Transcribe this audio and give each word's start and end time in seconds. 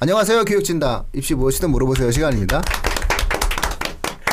안녕하세요 0.00 0.44
교육진다 0.44 1.04
입시 1.14 1.34
무엇이든 1.34 1.70
물어보세요 1.70 2.10
시간입니다. 2.10 2.62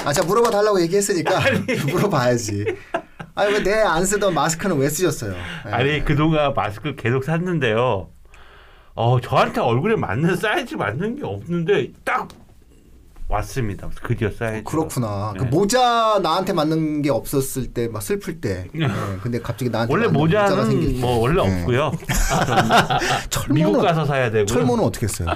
아, 0.05 0.13
자 0.13 0.23
물어봐 0.23 0.49
달라고 0.49 0.79
얘기했으니까 0.81 1.39
물어봐야지. 1.91 2.65
아니 3.35 3.53
왜 3.53 3.59
내 3.63 3.73
안 3.83 4.05
쓰던 4.05 4.33
마스크는 4.33 4.77
왜 4.77 4.87
쓰셨어요? 4.89 5.33
예. 5.67 5.69
아니 5.71 6.05
그동안 6.05 6.53
마스크 6.53 6.95
계속 6.95 7.23
샀는데요. 7.25 8.09
어 8.95 9.21
저한테 9.21 9.59
얼굴에 9.61 9.95
맞는 9.95 10.37
사이즈 10.37 10.75
맞는 10.75 11.17
게 11.17 11.25
없는데 11.25 11.91
딱 12.03 12.27
왔습니다. 13.29 13.89
드디어 14.07 14.31
사이즈. 14.31 14.63
그렇구나. 14.63 15.33
네. 15.33 15.39
그 15.39 15.43
모자 15.45 16.19
나한테 16.23 16.53
맞는 16.53 17.01
게 17.01 17.09
없었을 17.09 17.73
때 17.73 17.87
막 17.89 18.01
슬플 18.01 18.39
때. 18.39 18.67
예, 18.75 18.87
근데 19.21 19.41
갑자기 19.41 19.69
나한테 19.69 19.93
원래 19.93 20.07
모자는 20.07 20.65
생길 20.65 21.01
뭐 21.01 21.19
원래 21.19 21.43
네. 21.45 21.59
없고요. 21.61 21.91
철모는 23.29 23.53
미국 23.53 23.81
가서 23.81 24.05
사야 24.05 24.31
되고. 24.31 24.45
철모는 24.45 24.83
어떻게 24.83 25.05
했어요? 25.07 25.27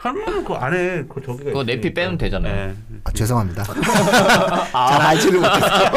철모는 0.00 0.44
그 0.44 0.54
안에 0.54 1.04
그 1.08 1.22
저기가. 1.24 1.44
그거 1.44 1.62
내피. 1.64 1.94
빼면 1.94 2.18
되잖아요. 2.18 2.68
네. 2.68 2.74
아, 3.04 3.12
죄송합니다. 3.12 3.62
잘 4.72 5.00
알지를 5.02 5.38
못했어요. 5.40 5.90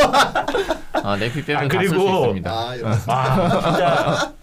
아 0.94 1.16
내피 1.18 1.44
빼면 1.44 1.66
아, 1.66 1.68
다쓸수 1.68 1.96
그리고- 1.96 2.20
있습니다. 2.20 2.52
아. 2.52 2.74
아 3.08 3.62
진짜 3.62 4.34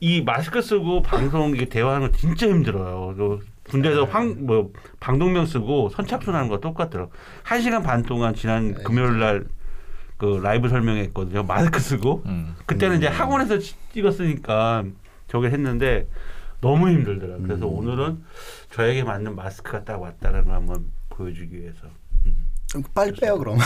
이 0.00 0.22
마스크 0.22 0.62
쓰고 0.62 1.02
방송 1.02 1.54
이게 1.54 1.66
대화하는 1.66 2.10
거 2.10 2.16
진짜 2.16 2.46
힘들어요. 2.46 3.40
그 3.64 3.72
군대에서 3.72 4.04
네. 4.06 4.10
황뭐 4.10 4.72
방독면 5.00 5.46
쓰고 5.46 5.90
선착순 5.90 6.34
하는 6.34 6.48
거 6.48 6.60
똑같더라고. 6.60 7.12
한 7.42 7.60
시간 7.62 7.82
반 7.82 8.02
동안 8.02 8.34
지난 8.34 8.74
네. 8.74 8.82
금요일 8.82 9.18
날 9.18 9.60
그 10.20 10.38
라이브 10.42 10.68
설명했거든요. 10.68 11.44
마스크 11.44 11.80
쓰고 11.80 12.22
음. 12.26 12.54
그때는 12.66 12.98
이제 12.98 13.06
학원에서 13.06 13.56
찍었으니까 13.94 14.84
저게 15.28 15.48
했는데 15.48 16.06
너무 16.60 16.90
힘들더라고요. 16.90 17.46
그래서 17.46 17.66
음. 17.66 17.78
오늘은 17.78 18.24
저에게 18.70 19.02
맞는 19.02 19.34
마스크가 19.34 19.82
딱 19.84 19.98
왔다는 19.98 20.44
걸 20.44 20.54
한번 20.54 20.84
보여주기 21.08 21.58
위해서 21.58 21.86
좀 22.66 22.82
빨리 22.94 23.12
빼요 23.18 23.38
그럼. 23.38 23.56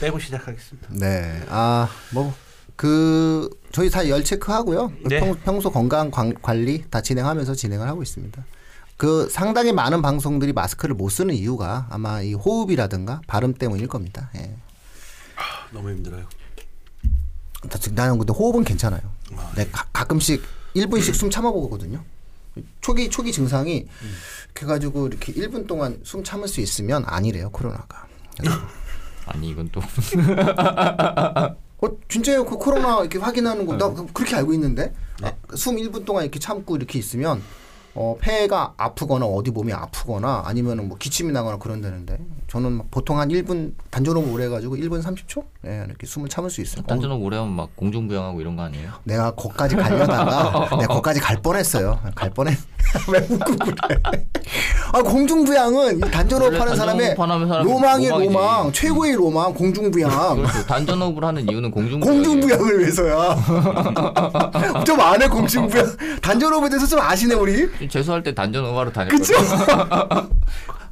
빼고 0.06 0.18
시작하겠습니다. 0.18 0.88
네. 0.98 1.42
아, 1.50 1.86
뭐, 2.14 2.32
그, 2.82 3.48
저희 3.70 3.90
다 3.90 4.08
열 4.08 4.24
체크하고요. 4.24 4.92
네. 5.08 5.20
평, 5.20 5.36
평소 5.44 5.70
건강 5.70 6.10
관, 6.10 6.34
관리 6.42 6.82
다 6.90 7.00
진행하면서 7.00 7.54
진행을 7.54 7.86
하고 7.86 8.02
있습니다. 8.02 8.44
그 8.96 9.28
상당히 9.30 9.72
많은 9.72 10.02
방송들이 10.02 10.52
마스크를 10.52 10.96
못 10.96 11.08
쓰는 11.08 11.32
이유가 11.32 11.86
아마 11.90 12.22
이 12.22 12.34
호흡이라든가 12.34 13.20
발음 13.28 13.54
때문일 13.54 13.86
겁니다. 13.86 14.30
예. 14.34 14.56
너무 15.70 15.90
힘들어요. 15.90 16.26
나- 17.70 17.78
나는 17.94 18.18
근데 18.18 18.32
호흡은 18.32 18.64
괜찮아요. 18.64 19.00
내 19.54 19.64
가, 19.70 19.86
가끔씩 19.92 20.42
1분씩 20.74 21.14
숨 21.14 21.30
참아보거든요. 21.30 22.02
초기 22.80 23.08
초기 23.10 23.30
증상이 23.30 23.86
이렇게 24.46 24.66
가지고 24.66 25.06
이렇게 25.06 25.32
1분 25.32 25.68
동안 25.68 26.00
숨 26.02 26.24
참을 26.24 26.48
수 26.48 26.60
있으면 26.60 27.04
아니래요 27.06 27.50
코로나가. 27.50 28.08
아니 29.26 29.50
이건 29.50 29.68
또 29.70 29.80
어 31.82 31.88
진짜요? 32.08 32.44
그 32.44 32.56
코로나 32.56 33.00
이렇게 33.00 33.18
확인하는 33.18 33.66
거 33.66 33.76
나 33.76 33.92
그렇게 34.14 34.36
알고 34.36 34.52
있는데 34.54 34.92
아, 35.22 35.32
숨 35.56 35.76
1분 35.76 36.04
동안 36.04 36.22
이렇게 36.24 36.38
참고 36.38 36.76
이렇게 36.76 36.98
있으면 36.98 37.42
어 37.94 38.16
폐가 38.20 38.72
아프거나 38.78 39.26
어디 39.26 39.50
몸이 39.50 39.72
아프거나 39.72 40.44
아니면은 40.46 40.88
뭐 40.88 40.96
기침이 40.96 41.30
나거나 41.32 41.58
그런다는데 41.58 42.18
저는 42.48 42.72
막 42.72 42.90
보통 42.90 43.18
한 43.18 43.28
1분 43.28 43.74
단전호흡 43.90 44.32
오래 44.32 44.48
가지고 44.48 44.76
1분 44.76 45.02
30초 45.02 45.44
예 45.66 45.84
이렇게 45.86 46.06
숨을 46.06 46.28
참을 46.28 46.48
수 46.50 46.60
있어요. 46.62 46.82
어, 46.84 46.86
단전호 46.86 47.16
오래 47.18 47.36
하면 47.36 47.52
막 47.54 47.74
공중부양하고 47.76 48.40
이런 48.40 48.56
거 48.56 48.62
아니에요? 48.62 48.92
내가 49.04 49.32
거기까지 49.34 49.76
가려다가 49.76 50.68
내가 50.78 50.86
거기까지 50.86 51.20
갈 51.20 51.42
뻔했어요. 51.42 52.00
갈 52.14 52.30
뻔했. 52.30 52.56
왜 53.12 53.18
웃고 53.20 53.56
그래? 53.56 54.00
아 54.94 55.02
공중부양은 55.02 55.96
이 55.98 56.00
단전호흡 56.00 56.60
하는 56.60 56.76
사람의 56.76 57.14
로망이지. 57.64 58.10
로망, 58.10 58.70
최고의 58.72 59.14
로망 59.14 59.54
공중부양. 59.54 60.36
그렇죠. 60.36 60.66
단전호흡을 60.66 61.24
하는 61.24 61.48
이유는 61.48 61.70
공중부양. 61.70 62.14
공중부양을 62.22 62.78
위해서야. 62.80 63.36
좀 64.84 65.00
안해 65.00 65.28
공중부양. 65.28 65.86
단전호흡에 66.20 66.68
대해서 66.68 66.86
좀 66.86 67.00
아시네 67.00 67.34
우리. 67.34 67.68
재수할 67.88 68.22
때 68.22 68.34
단전호흡하러 68.34 68.92
다녔거든. 68.92 69.18
그쵸? 69.18 69.34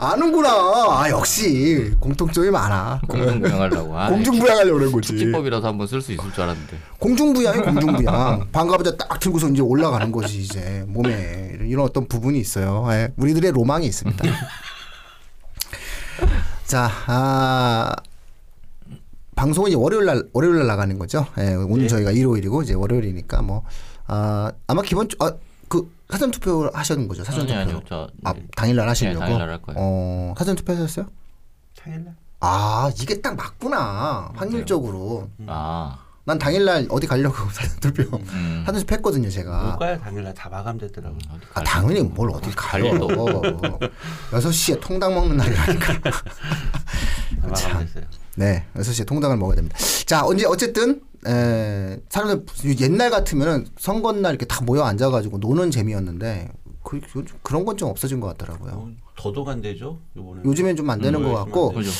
아는구나. 0.00 0.48
아 0.50 1.06
역시 1.10 1.92
공통점이 2.00 2.50
많아. 2.50 3.02
공중부양하려고. 3.06 3.98
아, 3.98 4.08
공중부양하려고 4.08 4.78
그런 4.78 4.92
거지. 4.92 5.08
축지법이라서 5.08 5.68
한번 5.68 5.86
쓸 5.86 6.00
수 6.00 6.12
있을 6.12 6.24
줄 6.32 6.42
알았는데. 6.42 6.78
공중부양이 6.98 7.60
공중부양. 7.60 8.48
방가부자 8.50 8.96
딱 8.96 9.20
들고서 9.20 9.50
이제 9.50 9.60
올라가는 9.60 10.10
거지 10.10 10.40
이제 10.40 10.84
몸에 10.88 11.58
이런 11.66 11.84
어떤 11.84 12.08
부분이 12.08 12.40
있어요. 12.40 12.86
예, 12.92 13.12
우리들의 13.18 13.52
로망이 13.52 13.86
있습니다. 13.86 14.24
자, 16.64 16.90
아, 17.06 17.92
방송은 19.36 19.68
이제 19.70 19.76
월요일 19.76 20.06
날 20.06 20.22
월요일 20.32 20.56
날 20.58 20.66
나가는 20.66 20.98
거죠. 20.98 21.26
예, 21.38 21.52
오늘 21.54 21.82
네. 21.82 21.88
저희가 21.88 22.10
일요일이고 22.10 22.62
이제 22.62 22.72
월요일이니까 22.72 23.42
뭐 23.42 23.64
아, 24.06 24.50
아마 24.66 24.80
기본 24.82 25.08
아, 25.18 25.32
그 25.70 25.88
사전 26.10 26.32
투표 26.32 26.68
하시는 26.74 27.06
거죠. 27.06 27.22
사전 27.22 27.42
아니 27.42 27.48
투표. 27.48 27.60
아니요. 27.60 27.80
저 27.88 28.08
아, 28.24 28.34
당일 28.56 28.74
날 28.76 28.88
하시려고. 28.88 29.20
네, 29.20 29.24
당일 29.24 29.38
날 29.38 29.48
할 29.50 29.62
거예요. 29.62 29.78
어, 29.80 30.34
사전 30.36 30.56
투표 30.56 30.72
하셨어요? 30.72 31.06
창일날? 31.74 32.14
아, 32.40 32.90
이게 33.00 33.20
딱 33.20 33.36
맞구나. 33.36 34.32
확률적으로. 34.34 35.30
아. 35.46 35.98
난 36.24 36.38
당일날 36.38 36.86
어디 36.90 37.06
가려고 37.06 37.36
사전 37.50 37.78
투표 37.80 38.02
음. 38.16 38.62
사전 38.66 38.80
투표 38.80 38.94
했거든요, 38.96 39.30
제가. 39.30 39.62
뭘까요? 39.62 40.00
당일날 40.00 40.34
다 40.34 40.48
마감됐더라고요. 40.48 41.18
어디 41.34 41.46
아, 41.50 41.54
갈- 41.54 41.64
당연히 41.64 42.02
뭘 42.02 42.30
어디 42.30 42.50
가요. 42.50 42.82
갈 42.82 42.84
일도 42.92 43.08
6시에 44.32 44.80
통닭 44.82 45.14
먹는 45.14 45.36
날이라니까. 45.36 46.00
다 46.00 46.10
마감됐어요. 47.42 48.04
네, 48.36 48.64
6시에 48.74 49.06
통닭을 49.06 49.36
먹어야 49.36 49.56
됩니다. 49.56 49.76
자, 50.06 50.24
언제, 50.24 50.46
어쨌든, 50.46 51.00
에, 51.26 52.00
사람들 52.08 52.80
옛날 52.80 53.10
같으면은 53.10 53.66
선거날 53.78 54.32
이렇게 54.32 54.46
다 54.46 54.64
모여 54.64 54.82
앉아가지고 54.84 55.38
노는 55.38 55.70
재미였는데, 55.70 56.48
그, 56.82 57.00
그, 57.12 57.24
그런 57.42 57.64
건 57.66 57.76
좀 57.76 57.90
없어진 57.90 58.20
것 58.20 58.28
같더라고요. 58.28 58.72
어, 58.72 58.90
더도 59.16 59.44
간대죠 59.44 59.98
이번에. 60.16 60.40
요즘엔 60.46 60.76
좀 60.76 60.88
안 60.88 60.98
되는 61.00 61.18
음, 61.20 61.24
것 61.24 61.28
요즘은 61.30 61.44
같고, 61.44 61.68
안 61.70 61.74
그죠. 61.76 61.90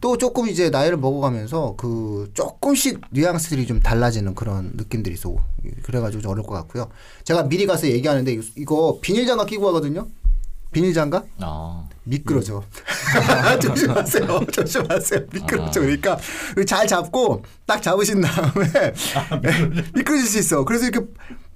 또 0.00 0.16
조금 0.16 0.48
이제 0.48 0.70
나이를 0.70 0.96
먹어가면서 0.96 1.74
그 1.76 2.30
조금씩 2.34 3.00
뉘앙스들이 3.10 3.66
좀 3.66 3.80
달라지는 3.80 4.36
그런 4.36 4.72
느낌들이 4.76 5.14
있어. 5.16 5.34
그래가지고 5.82 6.22
좀 6.22 6.30
어려울 6.30 6.46
것 6.46 6.54
같고요. 6.54 6.88
제가 7.24 7.48
미리 7.48 7.66
가서 7.66 7.88
얘기하는데 7.88 8.32
이거- 8.32 8.46
이거 8.56 8.98
비닐장갑 9.02 9.48
끼고 9.48 9.66
하거든요. 9.68 10.06
비닐장갑 10.70 11.26
아. 11.40 11.88
미끄러져. 12.08 12.62
조심하세요. 13.60 14.40
조심하세요. 14.52 15.20
미끄러져. 15.32 15.80
아. 15.80 15.84
그러니까 15.84 16.18
잘 16.66 16.86
잡고 16.86 17.44
딱 17.66 17.82
잡으신 17.82 18.20
다음에 18.20 18.92
미끄러질 19.94 20.26
수 20.26 20.38
있어. 20.38 20.64
그래서 20.64 20.86
이렇게 20.86 21.06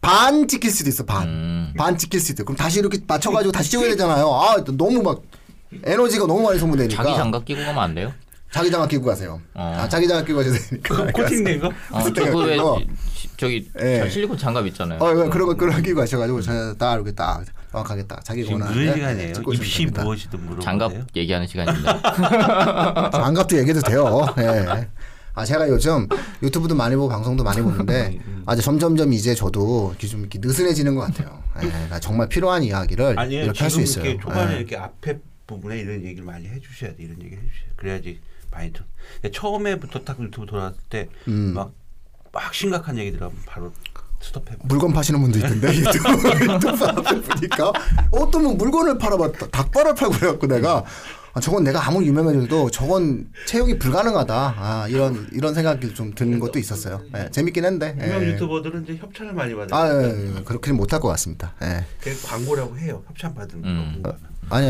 반 0.01 0.47
찍힐 0.49 0.71
수도 0.71 0.89
있어. 0.91 1.05
반. 1.05 1.29
음. 1.29 1.75
반 1.77 1.97
찍힐 1.97 2.21
수도 2.21 2.43
있고. 2.43 2.53
그럼 2.55 2.57
다시 2.57 2.79
이렇게 2.81 2.99
맞춰가지고 3.07 3.53
다시 3.53 3.71
찍어야 3.71 3.91
되잖아요. 3.91 4.29
아 4.33 4.57
너무 4.77 5.03
막 5.03 5.23
에너지가 5.85 6.27
너무 6.27 6.43
많이 6.43 6.59
소모되니까. 6.59 7.03
자기 7.03 7.17
장갑 7.17 7.45
끼고 7.45 7.61
가면 7.65 7.79
안 7.83 7.95
돼요? 7.95 8.13
자기 8.51 8.71
장갑 8.71 8.91
끼고 8.91 9.07
가세요. 9.07 9.41
어. 9.55 9.75
아, 9.79 9.89
자기 9.89 10.07
장갑 10.07 10.27
끼고 10.27 10.39
가셔야 10.41 10.59
되니까. 10.59 11.07
그 11.07 11.13
코팅된 11.13 11.61
거? 11.61 11.73
아, 11.91 12.03
그때 12.03 12.25
저그 12.27 12.39
왜 12.45 12.57
그거. 12.59 12.79
시- 13.15 13.29
저기 13.39 13.71
예. 13.81 14.01
저 14.01 14.09
실리콘 14.11 14.37
장갑 14.37 14.67
있잖아요. 14.67 14.99
어, 15.01 15.07
어, 15.09 15.31
그런 15.31 15.47
거, 15.49 15.55
그런 15.57 15.75
거 15.75 15.81
끼고 15.81 16.01
가셔가지고, 16.01 16.43
저, 16.43 16.75
딱, 16.75 16.95
이렇게 16.97 17.13
딱, 17.13 17.43
딱, 17.73 18.25
자기 18.25 18.45
지금 18.45 18.61
원하는. 18.61 18.79
무슨 18.79 18.95
시간이에요? 18.95 19.33
입시 19.55 19.79
됩니다. 19.79 20.05
무엇이든 20.05 20.41
물어보세요. 20.41 20.65
장갑 20.65 20.93
얘기하는 21.17 21.47
시간입니다. 21.47 23.11
장갑도 23.11 23.59
얘기해도 23.59 23.81
돼요. 23.81 24.27
예. 24.39 24.89
아, 25.35 25.45
제가 25.47 25.69
요즘 25.69 26.07
유튜브도 26.43 26.75
많이 26.75 26.95
보고 26.95 27.09
방송도 27.09 27.43
많이 27.43 27.63
보는데, 27.63 28.19
아, 28.45 28.53
이제 28.53 28.61
점점점 28.63 29.15
이제 29.15 29.35
저도 29.35 29.95
좀 29.99 30.21
이렇게 30.21 30.39
느슨해지는 30.39 30.95
것 30.95 31.01
같아요. 31.03 31.43
예. 31.63 31.69
그러니까 31.69 31.99
정말 32.01 32.29
필요한 32.29 32.63
이야기를 32.63 33.19
아니에요. 33.19 33.45
이렇게 33.45 33.61
할수 33.61 33.77
지금 33.77 33.85
있어요. 33.85 34.05
이렇게 34.05 34.23
초반에 34.23 34.53
예. 34.53 34.57
이렇게 34.59 34.77
앞에 34.77 35.19
부분에 35.47 35.79
이런 35.79 36.05
얘기를 36.05 36.25
많이 36.25 36.47
해주셔야 36.47 36.91
돼. 36.91 36.97
이런 37.03 37.17
얘기 37.23 37.35
해주셔야 37.37 37.69
돼. 37.69 37.73
그래야지 37.77 38.21
많이 38.51 38.73
좀. 38.73 38.87
처음에부터 39.33 40.05
딱 40.05 40.21
유튜브 40.21 40.47
돌아왔을 40.47 40.79
때 40.91 41.09
음. 41.29 41.55
막막 41.55 42.55
심각한 42.55 42.99
얘기 42.99 43.11
들어가면 43.13 43.43
바로 43.47 43.73
스톱해. 44.23 44.57
물건 44.65 44.93
파시는 44.93 45.21
분도 45.21 45.39
있던데 45.39 45.69
유튜브 45.77 46.09
유튜브 46.55 46.85
앞에 46.85 47.21
보니까 47.21 47.73
어떤 48.11 48.43
분 48.45 48.57
물건을 48.57 48.99
팔아봤다 48.99 49.49
닭발을 49.49 49.95
팔고 49.95 50.15
그래갖고 50.15 50.47
내가 50.47 50.85
아, 51.35 51.41
저건 51.41 51.65
내가 51.65 51.87
아무리 51.87 52.07
유명해져도 52.09 52.71
저건 52.71 53.27
채용이 53.47 53.79
불가능하다 53.79 54.55
아 54.59 54.87
이런 54.89 55.27
이런 55.33 55.55
생각이 55.55 55.95
좀 55.95 56.15
드는 56.15 56.39
것도 56.39 56.59
있었어요 56.59 57.01
예, 57.17 57.31
재밌긴 57.31 57.65
한데 57.65 57.97
유명 58.01 58.23
예. 58.23 58.27
유튜버들은 58.29 58.85
이제 58.85 58.97
협찬을 58.97 59.33
많이 59.33 59.55
받아요. 59.55 59.81
아 59.81 60.03
예, 60.05 60.37
예, 60.37 60.43
그렇게는 60.43 60.77
못할 60.77 61.01
것 61.01 61.09
같습니다 61.09 61.55
예. 61.63 61.85
그게 61.99 62.15
광고라고 62.27 62.79
해요. 62.79 63.03
협찬 63.09 63.35
받은 63.35 63.65
음. 63.65 64.03
거. 64.03 64.15
아니. 64.51 64.67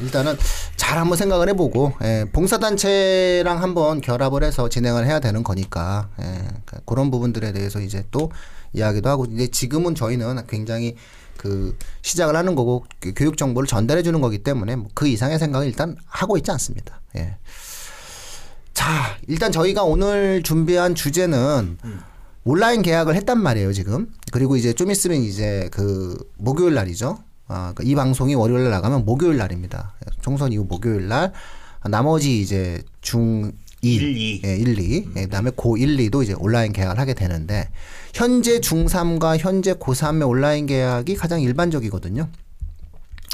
일단은 0.00 0.36
잘 0.76 0.96
한번 0.96 1.18
생각을 1.18 1.48
해보고 1.48 1.94
예, 2.04 2.24
봉사단체랑 2.32 3.60
한번 3.60 4.00
결합을 4.00 4.44
해서 4.44 4.68
진행을 4.68 5.06
해야 5.06 5.18
되는 5.18 5.42
거니까 5.42 6.08
예, 6.20 6.24
그러니까 6.24 6.80
그런 6.84 7.10
부분들에 7.10 7.52
대해서 7.52 7.80
이제 7.80 8.04
또 8.12 8.30
이야기도 8.72 9.08
하고 9.08 9.24
이제 9.26 9.48
지금은 9.48 9.94
저희는 9.94 10.46
굉장히 10.46 10.96
그 11.36 11.76
시작을 12.02 12.34
하는 12.36 12.54
거고 12.54 12.84
그 13.00 13.12
교육 13.14 13.36
정보를 13.36 13.66
전달해 13.68 14.02
주는 14.02 14.20
거기 14.20 14.38
때문에 14.38 14.76
뭐 14.76 14.88
그 14.94 15.06
이상의 15.06 15.38
생각을 15.38 15.66
일단 15.66 15.96
하고 16.06 16.36
있지 16.36 16.50
않습니다. 16.50 17.00
예. 17.16 17.36
자, 18.74 19.16
일단 19.26 19.50
저희가 19.52 19.82
오늘 19.82 20.42
준비한 20.42 20.94
주제는 20.94 21.78
온라인 22.44 22.82
계약을 22.82 23.14
했단 23.16 23.40
말이에요, 23.42 23.72
지금. 23.72 24.12
그리고 24.32 24.56
이제 24.56 24.72
좀 24.72 24.90
있으면 24.90 25.18
이제 25.18 25.68
그 25.72 26.16
목요일 26.36 26.74
날이죠. 26.74 27.18
아, 27.48 27.72
그이 27.74 27.94
방송이 27.94 28.34
월요일 28.34 28.62
날 28.64 28.70
나가면 28.72 29.04
목요일 29.04 29.36
날입니다. 29.36 29.94
총선 30.20 30.52
이후 30.52 30.64
목요일 30.68 31.08
날 31.08 31.32
나머지 31.84 32.40
이제 32.40 32.82
중 33.00 33.52
2, 33.82 33.94
일, 33.94 34.16
이. 34.16 34.42
예, 34.44 34.56
1, 34.56 34.78
2, 34.78 35.08
예, 35.16 35.22
그다음에 35.24 35.50
고 35.54 35.76
1, 35.76 35.96
2도 35.96 36.22
이제 36.22 36.34
온라인 36.36 36.72
계약을 36.72 36.98
하게 36.98 37.14
되는데 37.14 37.68
현재 38.12 38.60
중3과 38.60 39.38
현재 39.38 39.74
고3의 39.74 40.28
온라인 40.28 40.66
계약이 40.66 41.14
가장 41.14 41.40
일반적이거든요. 41.40 42.28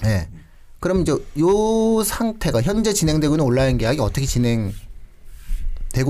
예. 0.04 0.28
그럼 0.80 1.00
이제 1.00 1.12
요 1.38 2.02
상태가 2.04 2.60
현재 2.60 2.92
진행되고 2.92 3.34
있는 3.34 3.46
온라인 3.46 3.78
계약이 3.78 4.00
어떻게 4.00 4.26
진행되고 4.26 4.74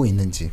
있는지 0.05 0.51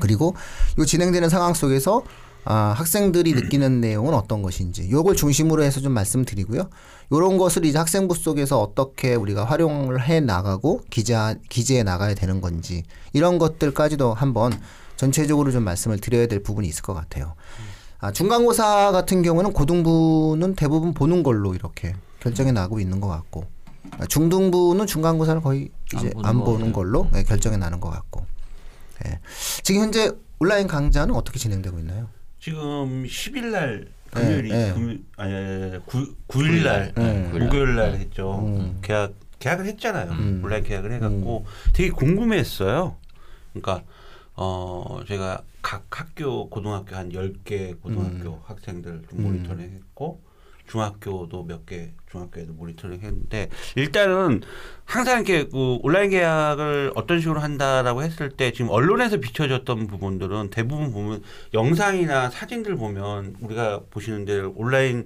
그리고 0.00 0.34
요 0.78 0.84
진행되는 0.84 1.28
상황 1.28 1.54
속에서 1.54 2.02
아, 2.44 2.74
학생들이 2.76 3.34
느끼는 3.34 3.80
내용은 3.80 4.14
어떤 4.14 4.42
것인지 4.42 4.90
요걸 4.90 5.16
중심으로 5.16 5.62
해서 5.62 5.80
좀 5.80 5.92
말씀드리고요. 5.92 6.68
요런 7.12 7.38
것을 7.38 7.64
이제 7.64 7.78
학생부 7.78 8.14
속에서 8.14 8.60
어떻게 8.60 9.14
우리가 9.14 9.44
활용을 9.44 10.02
해 10.02 10.20
나가고 10.20 10.82
기재 10.90 11.36
기재해 11.48 11.82
나가야 11.82 12.14
되는 12.14 12.40
건지 12.40 12.82
이런 13.12 13.38
것들까지도 13.38 14.14
한번 14.14 14.52
전체적으로 14.96 15.52
좀 15.52 15.62
말씀을 15.64 15.98
드려야 15.98 16.26
될 16.26 16.42
부분이 16.42 16.66
있을 16.66 16.82
것 16.82 16.94
같아요. 16.94 17.34
아, 17.98 18.10
중간고사 18.10 18.90
같은 18.92 19.22
경우는 19.22 19.52
고등부는 19.52 20.56
대부분 20.56 20.94
보는 20.94 21.22
걸로 21.22 21.54
이렇게 21.54 21.94
결정해 22.18 22.50
나가고 22.50 22.80
있는 22.80 23.00
것 23.00 23.08
같고 23.08 23.44
아, 23.98 24.06
중등부는 24.06 24.86
중간고사를 24.86 25.40
거의 25.42 25.70
이제 25.94 26.06
안 26.06 26.12
보는 26.12 26.28
안거 26.28 26.44
보는 26.52 26.72
걸로 26.72 27.08
예, 27.14 27.22
결정해 27.22 27.56
나는 27.56 27.78
것 27.78 27.90
같고 27.90 28.24
예. 29.06 29.20
지금 29.62 29.82
현재 29.82 30.10
온라인 30.38 30.66
강좌는 30.66 31.14
어떻게 31.14 31.38
진행되고 31.38 31.78
있나요? 31.78 32.08
지금 32.42 33.04
10일 33.04 33.52
날 33.52 33.86
금요일이 34.10 34.48
네, 34.48 34.66
네. 34.66 34.74
금요 34.74 34.98
아니 35.16 35.86
9, 35.86 36.14
9일 36.26 36.64
날 36.64 36.92
네. 36.92 37.28
목요일 37.38 37.76
날 37.76 37.94
했죠. 37.94 38.44
음. 38.44 38.80
계약 38.82 39.14
계약을 39.38 39.64
했잖아요. 39.66 40.10
음. 40.10 40.40
온라인 40.44 40.64
계약을 40.64 40.90
해갖고 40.90 41.46
되게 41.72 41.90
궁금했어요. 41.90 42.96
그러니까 43.52 43.84
어 44.34 45.02
제가 45.06 45.42
각 45.62 45.86
학교 45.90 46.50
고등학교 46.50 46.96
한 46.96 47.10
10개 47.10 47.80
고등학교 47.80 48.34
음. 48.34 48.40
학생들 48.42 49.02
좀 49.08 49.22
모니터링 49.22 49.74
했고 49.74 50.20
중학교도 50.72 51.44
몇 51.44 51.66
개 51.66 51.92
중학교에도 52.10 52.54
모니터링 52.54 53.00
했는데 53.02 53.50
일단은 53.76 54.40
항상 54.86 55.16
이렇게 55.24 55.44
그 55.44 55.78
온라인 55.82 56.10
계약을 56.10 56.92
어떤 56.94 57.20
식으로 57.20 57.40
한다라고 57.40 58.02
했을 58.02 58.30
때 58.30 58.52
지금 58.52 58.70
언론에서 58.70 59.18
비춰졌던 59.18 59.86
부분들은 59.86 60.48
대부분 60.50 60.90
보면 60.92 61.22
영상이나 61.52 62.30
사진들 62.30 62.76
보면 62.76 63.36
우리가 63.40 63.82
보시는 63.90 64.24
대로 64.24 64.52
온라인 64.56 65.04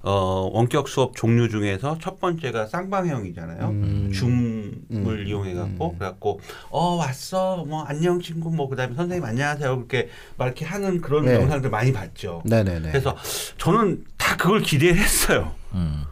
어 0.00 0.48
원격 0.52 0.88
수업 0.88 1.16
종류 1.16 1.48
중에서 1.48 1.98
첫 2.00 2.20
번째가 2.20 2.66
쌍방형이잖아요. 2.66 3.68
음. 3.68 4.10
줌을 4.12 4.72
음. 4.92 5.24
이용해 5.26 5.54
갖고 5.54 5.90
음. 5.90 5.98
그래갖고 5.98 6.40
어 6.70 6.94
왔어 6.94 7.64
뭐 7.64 7.82
안녕 7.82 8.20
친구 8.20 8.50
뭐 8.50 8.68
그다음에 8.68 8.94
선생님 8.94 9.24
안녕하세요 9.24 9.74
그렇게 9.74 10.08
막 10.36 10.46
이렇게 10.46 10.64
하는 10.64 11.00
그런 11.00 11.24
네. 11.24 11.34
영상들 11.34 11.70
많이 11.70 11.92
봤죠. 11.92 12.42
네네네. 12.44 12.90
그래서 12.90 13.16
저는 13.56 14.04
다 14.16 14.36
그걸 14.36 14.60
기대했어요. 14.60 15.52
음. 15.74 16.04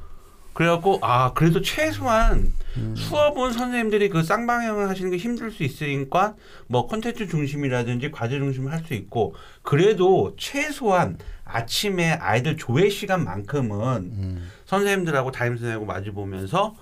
그래갖고 0.56 1.00
아 1.02 1.34
그래도 1.34 1.60
최소한 1.60 2.50
음. 2.78 2.96
수업은 2.96 3.52
선생님들이 3.52 4.08
그 4.08 4.22
쌍방향을 4.22 4.88
하시는 4.88 5.10
게 5.10 5.18
힘들 5.18 5.50
수 5.50 5.62
있으니까 5.64 6.34
뭐 6.66 6.86
콘텐츠 6.86 7.28
중심이라든지 7.28 8.10
과제 8.10 8.38
중심을 8.38 8.72
할 8.72 8.82
수 8.86 8.94
있고 8.94 9.34
그래도 9.60 10.34
최소한 10.38 11.18
아침에 11.44 12.12
아이들 12.12 12.56
조회 12.56 12.88
시간만큼은 12.88 13.96
음. 13.98 14.50
선생님들하고 14.64 15.30
담임 15.30 15.58
선생님하고 15.58 15.84
마주 15.84 16.14
보면서 16.14 16.74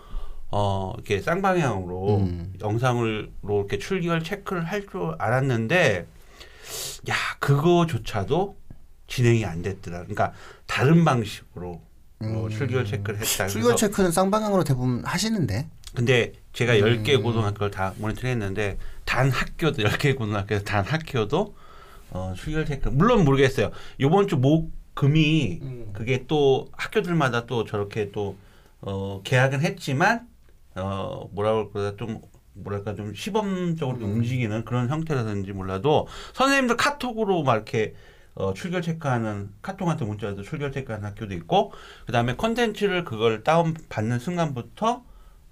어 0.53 0.93
이렇게 0.94 1.20
쌍방향으로 1.20 2.19
음. 2.19 2.53
영상으로 2.61 3.27
이렇게 3.43 3.79
출결 3.79 4.23
체크를 4.23 4.62
할 4.65 4.87
줄 4.87 5.17
알았는데 5.19 6.06
야 7.11 7.15
그거조차도 7.41 8.56
진행이 9.09 9.44
안 9.44 9.62
됐더라. 9.62 9.99
그러니까 9.99 10.32
다른 10.67 11.05
방식으로 11.05 11.82
어, 12.35 12.49
출결 12.49 12.85
체크를 12.85 13.21
했다. 13.21 13.44
음. 13.44 13.49
출결 13.49 13.76
체크는 13.76 14.11
쌍방향으로 14.12 14.65
대부분 14.65 15.05
하시는데 15.05 15.69
근데 15.94 16.32
제가 16.53 16.75
음. 16.75 16.81
10개 16.81 17.23
고등학교를 17.23 17.71
다 17.71 17.94
모니터링 17.99 18.32
했는데 18.32 18.79
단 19.05 19.31
학교도 19.31 19.82
10개 19.82 20.17
고등학교에서 20.17 20.65
단 20.65 20.85
학교도 20.85 21.55
어, 22.11 22.35
출결 22.37 22.67
체크 22.67 22.88
물론 22.88 23.25
모르겠어요. 23.25 23.71
요번 24.00 24.29
주 24.29 24.37
목 24.37 24.71
금이 24.94 25.59
음. 25.62 25.91
그게 25.93 26.25
또 26.29 26.69
학교들마다 26.73 27.47
또 27.47 27.65
저렇게 27.65 28.12
또 28.12 28.37
어, 28.81 29.20
계약은 29.25 29.61
했지만 29.61 30.29
어, 30.77 31.29
뭐라고 31.32 31.70
그러다 31.70 31.97
좀 31.97 32.20
뭐랄까 32.53 32.94
좀 32.94 33.12
시범적으로 33.15 33.99
음. 33.99 34.12
움직이는 34.15 34.65
그런 34.65 34.88
형태라든지 34.88 35.50
몰라도 35.53 36.06
선생님들 36.35 36.77
카톡으로 36.77 37.43
막 37.43 37.55
이렇게 37.55 37.94
어, 38.34 38.52
출결 38.52 38.82
체크하는 38.82 39.50
카톡한테 39.62 40.04
문자도 40.04 40.42
출결 40.42 40.72
체크하는 40.72 41.06
학교도 41.06 41.34
있고 41.34 41.72
그 42.06 42.12
다음에 42.12 42.36
컨텐츠를 42.36 43.04
그걸 43.04 43.44
다운 43.44 43.75
받는 43.88 44.19
순간부터 44.19 45.02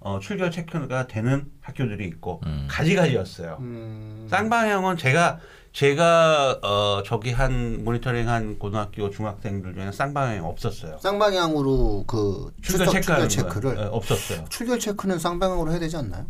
어, 0.01 0.19
출결 0.19 0.51
체크가 0.51 1.07
되는 1.07 1.49
학교들이 1.61 2.05
있고 2.07 2.41
음. 2.45 2.67
가지가지였어요. 2.69 3.57
음. 3.61 4.27
쌍방향은 4.29 4.97
제가 4.97 5.39
제가 5.71 6.59
어 6.61 7.03
저기 7.03 7.31
한 7.31 7.83
모니터링한 7.83 8.59
고등학교 8.59 9.09
중학생들 9.09 9.73
중에 9.73 9.91
쌍방향이 9.91 10.39
없었어요. 10.39 10.97
쌍방향으로 10.99 12.03
그 12.05 12.53
출결 12.61 12.85
출석 12.87 12.91
체크하는 12.91 13.29
출결 13.29 13.49
거예요. 13.49 13.61
체크를 13.61 13.77
예, 13.79 13.89
없었어요. 13.89 14.45
출결 14.49 14.79
체크는 14.79 15.19
쌍방향으로 15.19 15.71
해야 15.71 15.79
되지 15.79 15.95
않나요? 15.97 16.27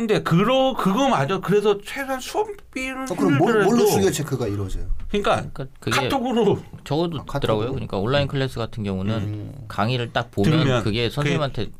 근데 0.00 0.22
그러 0.22 0.72
그거마저 0.72 1.42
그래서 1.42 1.78
최소한 1.82 2.20
수업비는 2.20 3.02
어, 3.02 3.14
그럼 3.14 3.36
뭘, 3.36 3.64
뭘로 3.64 3.84
출결 3.84 4.10
체크가 4.10 4.46
이루어져요? 4.46 4.86
그러니까 5.10 5.36
그러니까 5.52 5.66
그게 5.78 6.00
카톡으로 6.00 6.58
적어도 6.84 7.18
아. 7.18 7.24
그러니까 7.72 7.98
온라인 7.98 8.26
클래스 8.26 8.58
같은 8.58 8.82
경우는 8.82 9.14
음. 9.14 9.54
강의를 9.68 10.14
딱 10.14 10.30
보면 10.30 10.50
들으면 10.50 10.82
그게 10.84 11.10
선생님한테 11.10 11.66
그- 11.66 11.72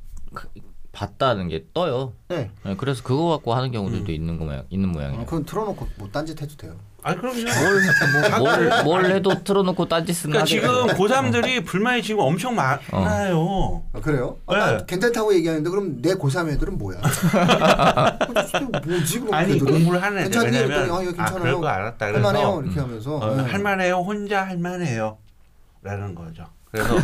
봤다는 0.92 1.48
게 1.48 1.64
떠요. 1.72 2.12
네. 2.28 2.50
네, 2.64 2.76
그래서 2.76 3.02
그거 3.02 3.28
갖고 3.28 3.54
하는 3.54 3.68
음. 3.68 3.72
경우들도 3.72 4.10
있는 4.12 4.38
거 4.38 4.44
모양, 4.44 4.64
있는 4.70 4.88
어, 4.90 4.92
모양이에요. 4.92 5.26
그럼 5.26 5.44
틀어놓고 5.44 5.88
뭐 5.96 6.08
딴짓 6.10 6.40
해도 6.42 6.56
돼요. 6.56 6.74
아 7.02 7.14
그럼요. 7.14 7.40
뭘, 8.38 8.84
뭘 8.84 9.04
해도 9.06 9.42
틀어놓고 9.42 9.88
딴짓은 9.88 10.30
그러니까. 10.30 10.44
지금 10.44 10.86
고3들이 10.88 11.64
불만이 11.64 12.02
지금 12.02 12.20
엄청 12.20 12.54
많아요. 12.54 13.82
아, 13.92 14.00
그래요? 14.00 14.36
아, 14.46 14.54
네. 14.54 14.58
나 14.60 14.84
괜찮다고 14.84 15.34
얘기하는데 15.34 15.70
그럼 15.70 16.02
내 16.02 16.14
고3 16.14 16.50
애들은 16.50 16.76
뭐야? 16.76 17.00
뭐지 18.86 19.20
그럼 19.20 19.34
아니 19.34 19.54
걔들은? 19.54 19.72
공부를 19.72 20.02
하는 20.02 20.18
애들 20.18 20.30
괜찮니? 20.30 20.46
왜냐면 20.56 20.68
그랬더니 20.68 20.98
아 20.98 21.02
이거 21.02 21.10
아 21.10 21.24
괜찮아요. 21.24 21.42
그럴 21.42 21.60
거 21.60 21.68
알았다 21.68 22.06
그래서 22.06 22.26
할만해요 22.28 22.62
이렇게 22.64 22.80
하면서 22.80 23.16
어, 23.16 23.36
네. 23.36 23.42
할만해요. 23.44 23.94
혼자 23.96 24.42
할만해요. 24.46 25.18
라는 25.82 26.14
거죠. 26.14 26.44
그래서 26.70 26.94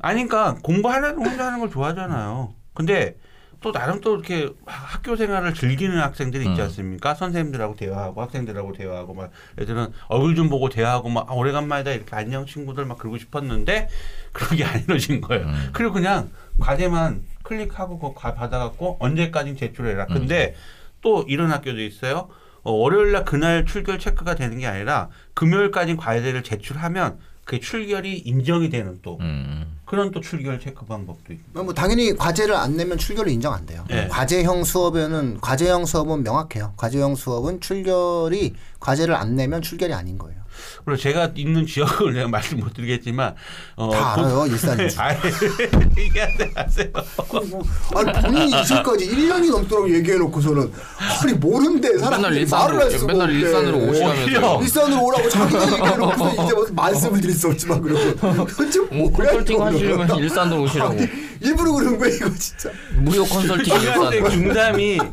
아니 0.00 0.26
그러니까 0.26 0.60
공부하는 0.62 1.14
혼자 1.16 1.46
하는 1.46 1.60
걸 1.60 1.70
좋아하잖아요. 1.70 2.54
근데 2.74 3.16
또 3.60 3.70
나름 3.70 4.00
또 4.00 4.14
이렇게 4.16 4.50
학교 4.66 5.14
생활을 5.14 5.54
즐기는 5.54 5.96
학생들이 5.96 6.44
있지 6.48 6.60
음. 6.60 6.64
않습니까? 6.64 7.14
선생님들하고 7.14 7.76
대화하고 7.76 8.20
학생들하고 8.22 8.72
대화하고 8.72 9.14
막 9.14 9.30
애들은 9.60 9.92
얼굴 10.08 10.34
좀 10.34 10.48
보고 10.48 10.68
대화하고 10.68 11.08
막 11.10 11.30
아, 11.30 11.34
오래간만이다 11.34 11.92
이렇게 11.92 12.16
안녕 12.16 12.44
친구들 12.44 12.84
막 12.86 12.98
그러고 12.98 13.18
싶었는데 13.18 13.88
그런 14.32 14.56
게 14.56 14.64
안 14.64 14.82
이루어진 14.82 15.20
거예요. 15.20 15.46
음. 15.46 15.70
그리고 15.72 15.92
그냥 15.92 16.30
과제만 16.58 17.22
클릭하고 17.44 17.98
그거 18.00 18.14
가- 18.14 18.34
받아갖고 18.34 18.96
언제까지 18.98 19.54
제출해라. 19.56 20.06
근데 20.06 20.56
또 21.00 21.24
이런 21.28 21.50
학교도 21.52 21.80
있어요. 21.80 22.28
어, 22.64 22.72
월요일 22.72 23.12
날 23.12 23.24
그날 23.24 23.64
출결 23.64 23.98
체크가 24.00 24.34
되는 24.34 24.58
게 24.58 24.66
아니라 24.66 25.08
금요일까지 25.34 25.96
과제를 25.96 26.42
제출하면 26.42 27.18
그 27.44 27.58
출결이 27.60 28.18
인정이 28.18 28.70
되는 28.70 28.98
또 29.02 29.18
음. 29.20 29.78
그런 29.92 30.10
또 30.10 30.22
출결 30.22 30.58
체크 30.58 30.86
방법도 30.86 31.34
있고. 31.34 31.64
뭐 31.64 31.74
당연히 31.74 32.16
과제를 32.16 32.54
안 32.54 32.78
내면 32.78 32.96
출결을 32.96 33.30
인정 33.30 33.52
안 33.52 33.66
돼요. 33.66 33.84
네. 33.90 34.08
과제형 34.08 34.64
수업에는 34.64 35.38
과제형 35.42 35.84
수업은 35.84 36.22
명확해요. 36.22 36.72
과제형 36.78 37.14
수업은 37.14 37.60
출결이 37.60 38.54
과제를 38.80 39.14
안 39.14 39.36
내면 39.36 39.60
출결이 39.60 39.92
아닌 39.92 40.16
거예요. 40.16 40.40
그리고 40.84 41.00
제가 41.00 41.30
있는 41.34 41.66
지역을 41.66 42.12
내가 42.14 42.28
말씀 42.28 42.58
못 42.60 42.72
드리겠지만 42.74 43.34
어, 43.76 43.90
다 43.90 44.14
고- 44.14 44.20
알아요. 44.22 44.40
아니 44.98 45.20
얘기하세요 45.98 46.50
하세요. 46.54 46.86
아니 47.94 48.12
본인이 48.22 48.60
이제까지 48.62 49.10
1년이 49.10 49.50
넘도록 49.50 49.92
얘기해놓고서는 49.92 50.72
아니 51.22 51.32
모른대 51.34 51.96
사람들이 51.98 52.44
맨날 52.44 52.60
말을 52.68 52.80
할 52.80 52.90
일산으로 52.92 53.06
맨날 53.06 53.28
없대. 53.28 53.38
일산으로 53.38 53.78
오히려. 53.78 53.90
오시라면서요. 53.92 54.58
일산으로 54.62 55.04
오라고 55.04 55.28
자기가 55.28 55.62
얘기해놓고서 55.72 56.44
이제 56.44 56.54
무슨 56.54 56.74
말씀을 56.74 57.20
드릴 57.20 57.34
수 57.34 57.48
없지만 57.48 57.80
그러고 57.82 58.70
좀뭐 58.70 59.10
뭐야 59.10 59.28
컨설팅. 59.30 59.62
하시려면 59.62 60.18
일산으로 60.18 60.62
오시라고. 60.62 60.92
아니, 60.92 61.08
일부러 61.40 61.72
그런 61.72 61.98
거야 61.98 62.10
이거 62.14 62.30
진짜. 62.34 62.70
무료 62.94 63.24
컨설팅 63.24 63.74
일산. 63.74 64.10
중3이 64.10 65.12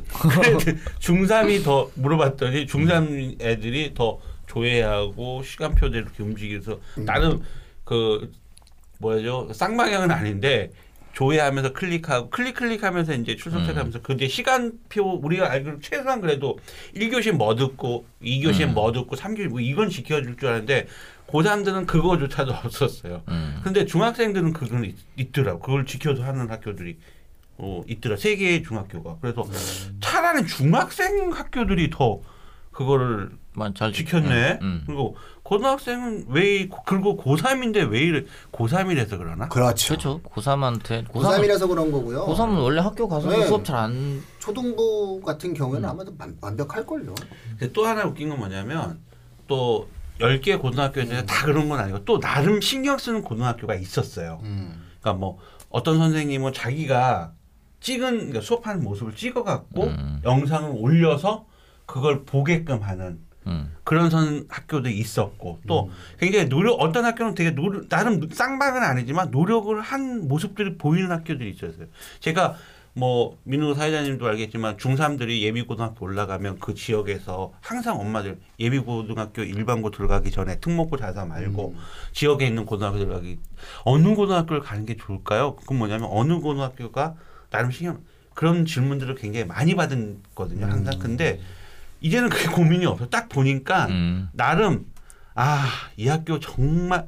중3이 1.00 1.63
더 1.63 1.89
물어봤더니 1.96 2.65
중3 2.67 3.41
애들이 3.41 3.93
더 3.96 4.19
조회하고 4.50 5.44
시간표대로 5.44 6.06
이렇게 6.06 6.24
움직여서 6.24 6.79
나는 6.98 7.41
그 7.86 8.32
뭐죠 9.00 9.50
쌍방향은 9.53 10.12
아닌데 10.12 10.72
조회하면서 11.13 11.74
클릭하고 11.74 12.29
클릭 12.29 12.56
클릭하면서 12.56 13.13
이제 13.15 13.36
출석책하면서 13.36 14.01
근데 14.01 14.27
시간표 14.27 15.20
우리가 15.24 15.51
알기로 15.51 15.79
최소한 15.79 16.22
그래도 16.22 16.60
1교시 16.96 17.32
뭐 17.32 17.56
듣고 17.56 18.06
2교시에 18.22 18.68
뭐 18.68 18.91
듣고 18.91 19.15
3교시 19.15 19.48
뭐 19.48 19.60
이건 19.60 19.89
지켜줄 19.89 20.38
줄 20.38 20.50
아는데 20.50 20.88
고3들은 21.27 21.86
그거조차도 21.86 22.51
없었어요. 22.65 23.22
음. 23.27 23.62
근데 23.63 23.86
중학생들은 23.86 24.53
그건 24.53 24.86
있, 24.86 24.96
있더라고. 25.15 25.60
그걸 25.60 25.86
지켜서 25.86 26.24
하는 26.24 26.50
학교들이 26.50 26.98
어, 27.58 27.84
있더라. 27.88 28.15
세 28.15 28.36
개의 28.36 28.63
중학교가. 28.63 29.18
그래서 29.22 29.46
차라리 30.00 30.46
중학생 30.48 31.32
학교들이 31.32 31.89
더 31.91 32.22
그거를 32.83 33.29
만잘 33.51 33.91
지켰네. 33.91 34.59
음, 34.62 34.65
음. 34.65 34.83
그리고 34.86 35.17
고등학생은 35.43 36.27
왜 36.29 36.62
이- 36.62 36.69
그리고 36.86 37.17
고3인데 37.17 37.89
왜 37.91 38.00
이래 38.00 38.24
고3이라서 38.53 39.17
그러나? 39.17 39.50
그렇죠. 39.50 39.89
그렇죠. 39.89 40.21
고3한테 40.21 41.05
고3 41.09 41.43
이라서 41.43 41.67
그런 41.67 41.91
거고요. 41.91 42.25
고3은 42.25 42.57
원래 42.63 42.79
학교 42.79 43.09
가서 43.09 43.27
네. 43.29 43.45
수업 43.48 43.65
잘 43.65 43.75
안 43.75 44.21
초등부 44.39 45.19
같은 45.25 45.53
경우에는 45.53 45.88
음. 45.88 45.91
아마도 45.91 46.13
완- 46.17 46.38
완벽할 46.39 46.86
걸요. 46.86 47.13
근데 47.57 47.69
또 47.74 47.86
하나 47.86 48.05
웃긴 48.05 48.29
건 48.29 48.39
뭐냐면 48.39 49.00
또 49.48 49.89
10개 50.21 50.57
고등학교에서 50.62 51.25
다 51.25 51.45
그런 51.45 51.67
건 51.67 51.79
아니고 51.81 52.05
또 52.05 52.21
나름 52.21 52.62
신경 52.62 52.98
쓰는 52.98 53.24
고등학교가 53.24 53.75
있었어요. 53.75 54.39
음. 54.43 54.86
그러니까 55.01 55.19
뭐 55.19 55.38
어떤 55.69 55.98
선생님은 55.98 56.53
자기가 56.53 57.33
찍은 57.81 58.12
그러니까 58.17 58.39
수업하는 58.39 58.83
모습을 58.83 59.15
찍어 59.15 59.43
갖고 59.43 59.83
음. 59.83 60.21
영상을 60.24 60.71
올려서 60.74 61.45
그걸 61.89 62.24
보게끔 62.24 62.84
하는 62.84 63.19
음. 63.48 63.74
그런 63.84 64.12
선 64.12 64.46
학교도 64.48 64.89
있었고 64.89 65.60
또 65.67 65.86
음. 65.86 65.91
굉장히 66.19 66.48
노력 66.48 66.74
어떤 66.74 67.03
학교는 67.03 67.34
되게 67.34 67.50
노력 67.50 67.89
나름 67.89 68.29
쌍방은 68.29 68.84
아니지만 68.84 69.31
노력을 69.31 69.81
한 69.81 70.27
모습들이 70.27 70.77
보이는 70.77 71.10
학교들이 71.10 71.50
있었어요. 71.50 71.88
제가 72.19 72.55
뭐 72.93 73.39
민우 73.43 73.74
사회자님도 73.74 74.27
알겠지만 74.27 74.77
중3들이 74.77 75.41
예비고등학교 75.41 76.05
올라가면 76.05 76.60
그 76.60 76.75
지역에서 76.75 77.53
항상 77.60 78.00
엄마들 78.00 78.39
예비고등학교 78.60 79.41
일반고 79.41 79.89
들어가기 79.89 80.29
전에 80.29 80.60
특목고 80.60 80.98
자사 80.98 81.25
말고 81.25 81.69
음. 81.69 81.79
지역에 82.13 82.46
있는 82.46 82.67
고등학교 82.67 83.00
들어가기 83.00 83.39
어느 83.84 84.13
고등학교를 84.13 84.62
가는 84.62 84.86
게 84.86 84.96
좋을까요? 84.96 85.55
그건 85.55 85.79
뭐냐면 85.79 86.08
어느 86.12 86.39
고등학교가 86.39 87.15
나름 87.50 87.72
신경 87.72 88.03
그런 88.36 88.65
질문들을 88.65 89.15
굉장히 89.15 89.48
많이 89.48 89.75
받았거든요. 89.75 90.67
항상 90.67 90.93
음. 90.93 91.00
근데 91.00 91.39
이제는 92.01 92.29
그게 92.29 92.48
고민이 92.48 92.86
없어. 92.86 93.08
딱 93.10 93.29
보니까 93.29 93.88
음. 93.88 94.29
나름 94.34 94.86
아 95.36 95.65
이 95.98 96.08
학교 96.08 96.39
정말 96.39 97.08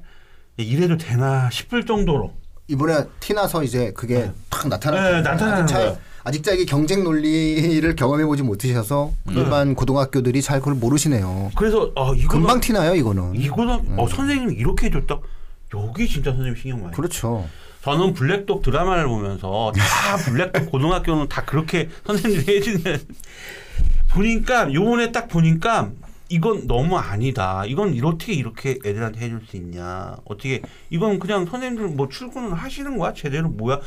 이래도 0.57 0.97
되나 0.97 1.49
싶을 1.49 1.85
정도로 1.85 2.33
이번에 2.67 3.05
티나서 3.19 3.63
이제 3.63 3.91
그게 3.95 4.15
네. 4.19 4.31
탁 4.49 4.67
나타나는 4.67 5.03
네, 5.03 5.09
거예요. 5.11 5.23
나타나는 5.23 5.65
거예요. 5.65 5.97
아직 6.23 6.43
자기 6.43 6.65
경쟁 6.65 7.03
논리를 7.03 7.95
경험해 7.95 8.25
보지 8.25 8.43
못하셔서 8.43 9.11
일반 9.31 9.73
고등학교들이 9.75 10.41
잘 10.41 10.59
그걸 10.59 10.75
모르시네요. 10.75 11.51
그래서 11.55 11.91
어 11.95 12.13
이거 12.13 12.29
금방 12.29 12.59
티나요 12.59 12.93
이거는. 12.95 13.35
이거는 13.35 13.97
어 13.99 14.07
선생님 14.07 14.51
이렇게 14.51 14.87
해줬다 14.87 15.19
여기 15.73 16.07
진짜 16.07 16.31
선생님 16.31 16.55
신경 16.55 16.81
많이 16.83 16.93
그렇죠. 16.95 17.47
저는 17.83 18.13
블랙독 18.13 18.61
드라마를 18.61 19.07
보면서 19.07 19.71
다 19.75 20.15
블랙독 20.23 20.69
고등학교는 20.71 21.27
다 21.27 21.43
그렇게 21.43 21.89
선생님들이 22.05 22.57
해주는 22.57 22.99
보니까 24.13 24.73
요번에 24.73 25.11
딱 25.11 25.27
보니까 25.27 25.91
이건 26.29 26.67
너무 26.67 26.97
아니다. 26.97 27.63
이건 27.65 27.99
어떻게 28.03 28.33
이렇게 28.33 28.77
애들한테 28.85 29.19
해줄 29.21 29.41
수 29.49 29.57
있냐. 29.57 30.17
어떻게 30.25 30.61
이건 30.89 31.19
그냥 31.19 31.45
선생님들 31.45 31.89
뭐 31.89 32.07
출근을 32.09 32.53
하시는 32.53 32.97
거야? 32.97 33.13
제대로 33.13 33.49
뭐야? 33.49 33.79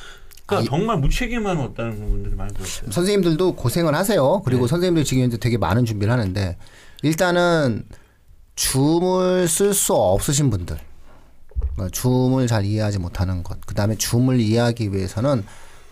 그러니까 0.46 0.56
아니- 0.58 0.66
정말 0.66 0.98
무책임한 0.98 1.58
어떤 1.58 1.96
부분들이 1.98 2.34
많이 2.34 2.52
보였어요. 2.52 2.90
선생님들도 2.90 3.54
고생을 3.56 3.94
하세요. 3.94 4.42
그리고 4.44 4.62
네. 4.62 4.68
선생님들 4.68 5.04
지금 5.04 5.24
이제 5.24 5.38
되게 5.38 5.56
많은 5.56 5.84
준비를 5.86 6.12
하는데 6.12 6.58
일단은 7.02 7.84
줌을 8.56 9.48
쓸 9.48 9.72
수 9.74 9.94
없으신 9.94 10.50
분들, 10.50 10.78
그러니까 11.72 11.88
줌을 11.92 12.46
잘 12.46 12.64
이해하지 12.64 12.98
못하는 12.98 13.42
것, 13.42 13.58
그 13.66 13.74
다음에 13.74 13.96
줌을 13.96 14.38
이해하기 14.38 14.92
위해서는 14.92 15.44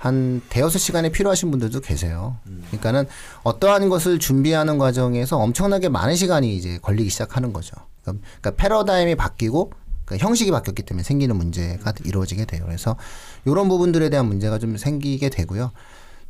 한 0.02 0.42
대여섯 0.48 0.80
시간이 0.80 1.12
필요하신 1.12 1.52
분들도 1.52 1.78
계세요. 1.78 2.36
그러니까는 2.66 3.06
어떠한 3.44 3.88
것을 3.88 4.18
준비하는 4.18 4.76
과정에서 4.76 5.38
엄청나게 5.38 5.90
많은 5.90 6.16
시간이 6.16 6.56
이제 6.56 6.80
걸리기 6.82 7.08
시작하는 7.08 7.52
거죠. 7.52 7.76
그러니까, 8.02 8.26
그러니까 8.40 8.60
패러다임이 8.60 9.14
바뀌고 9.14 9.70
그러니까 10.04 10.26
형식이 10.26 10.50
바뀌었기 10.50 10.82
때문에 10.82 11.04
생기는 11.04 11.36
문제가 11.36 11.92
이루어지게 12.04 12.46
돼요. 12.46 12.64
그래서 12.66 12.96
이런 13.44 13.68
부분들에 13.68 14.10
대한 14.10 14.26
문제가 14.26 14.58
좀 14.58 14.76
생기게 14.76 15.28
되고요. 15.28 15.70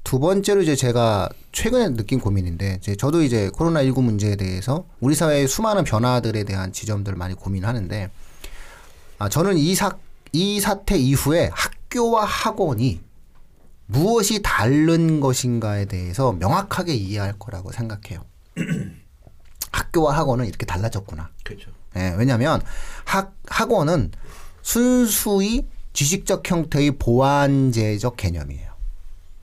두 0.05 0.19
번째로 0.19 0.61
이제 0.61 0.77
제가 0.77 1.31
최근에 1.53 1.95
느낀 1.95 2.21
고민인데 2.21 2.77
이제 2.79 2.95
저도 2.95 3.23
이제 3.23 3.49
코로나19 3.55 4.03
문제에 4.03 4.37
대해서 4.37 4.85
우리 5.01 5.15
사회의 5.15 5.49
수많은 5.49 5.85
변화들에 5.85 6.45
대한 6.45 6.75
지점들을 6.75 7.17
많이 7.17 7.33
고민하는데 7.33 8.11
아, 9.19 9.29
저는 9.31 9.57
이 9.57 9.75
사, 9.75 9.97
이 10.33 10.61
사태 10.61 10.99
이후에 10.99 11.49
학교와 11.55 12.27
학원이 12.27 13.01
무엇이 13.93 14.41
다른 14.43 15.21
것인가에 15.21 15.85
대해서 15.85 16.33
명확하게 16.33 16.95
이해할 16.95 17.35
거라고 17.39 17.73
생각해요. 17.73 18.25
학교와 19.71 20.17
학원은 20.17 20.47
이렇게 20.47 20.65
달라졌구나. 20.65 21.31
그렇죠. 21.45 21.71
예, 21.97 22.15
왜냐하면 22.17 22.63
학 23.05 23.35
학원은 23.47 24.13
순수히 24.63 25.67
지식적 25.93 26.51
형태의 26.51 26.93
보완제적 26.93 28.17
개념이에요. 28.17 28.73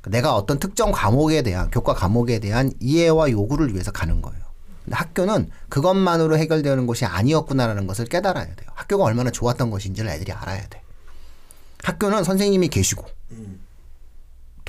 내가 0.07 0.35
어떤 0.35 0.57
특정 0.57 0.91
과목에 0.91 1.43
대한 1.43 1.69
교과 1.69 1.93
과목에 1.93 2.39
대한 2.39 2.71
이해와 2.79 3.29
요구를 3.29 3.73
위해서 3.73 3.91
가는 3.91 4.21
거예요. 4.21 4.41
근데 4.83 4.95
학교는 4.95 5.49
그것만으로 5.69 6.37
해결되는 6.37 6.87
것이 6.87 7.05
아니었구나라는 7.05 7.85
것을 7.85 8.05
깨달아야 8.05 8.45
돼요. 8.45 8.69
학교가 8.73 9.03
얼마나 9.03 9.29
좋았던 9.29 9.69
것인지를 9.69 10.09
애들이 10.09 10.31
알아야 10.31 10.65
돼. 10.67 10.81
학교는 11.83 12.23
선생님이 12.23 12.69
계시고 12.69 13.05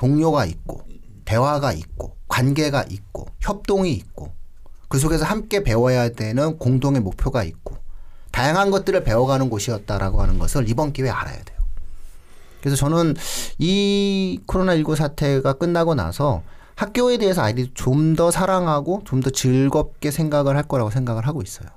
동료가 0.01 0.47
있고 0.47 0.81
대화가 1.27 1.75
있고 1.75 2.17
관계가 2.27 2.87
있고 2.89 3.27
협동이 3.39 3.93
있고 3.93 4.33
그 4.89 4.99
속에서 4.99 5.27
함께 5.27 5.63
배워야 5.63 6.09
되는 6.09 6.57
공동의 6.57 7.03
목표가 7.03 7.45
있고 7.45 7.77
다양한 8.33 8.71
것들을 8.71 9.05
배워가는 9.05 9.51
곳이었다라고 9.51 10.23
하는 10.23 10.39
것을 10.39 10.71
이번 10.71 10.95
기회에 10.95 11.11
알아야 11.11 11.37
돼요. 11.45 11.59
그래서 12.63 12.77
저는 12.77 13.15
이 13.59 14.41
코로나19 14.47 14.97
사태가 14.97 15.55
끝나고 15.55 15.95
나서 15.95 16.43
학교에 16.77 17.19
대해서 17.19 17.43
아이들이 17.43 17.71
좀 17.75 18.17
더 18.17 18.31
사랑하고 18.31 19.03
좀 19.05 19.21
더 19.21 19.29
즐겁게 19.29 20.11
생각을 20.11 20.57
할 20.57 20.63
거라고 20.63 20.89
생각을 20.91 21.27
하고 21.27 21.43
있어요. 21.43 21.69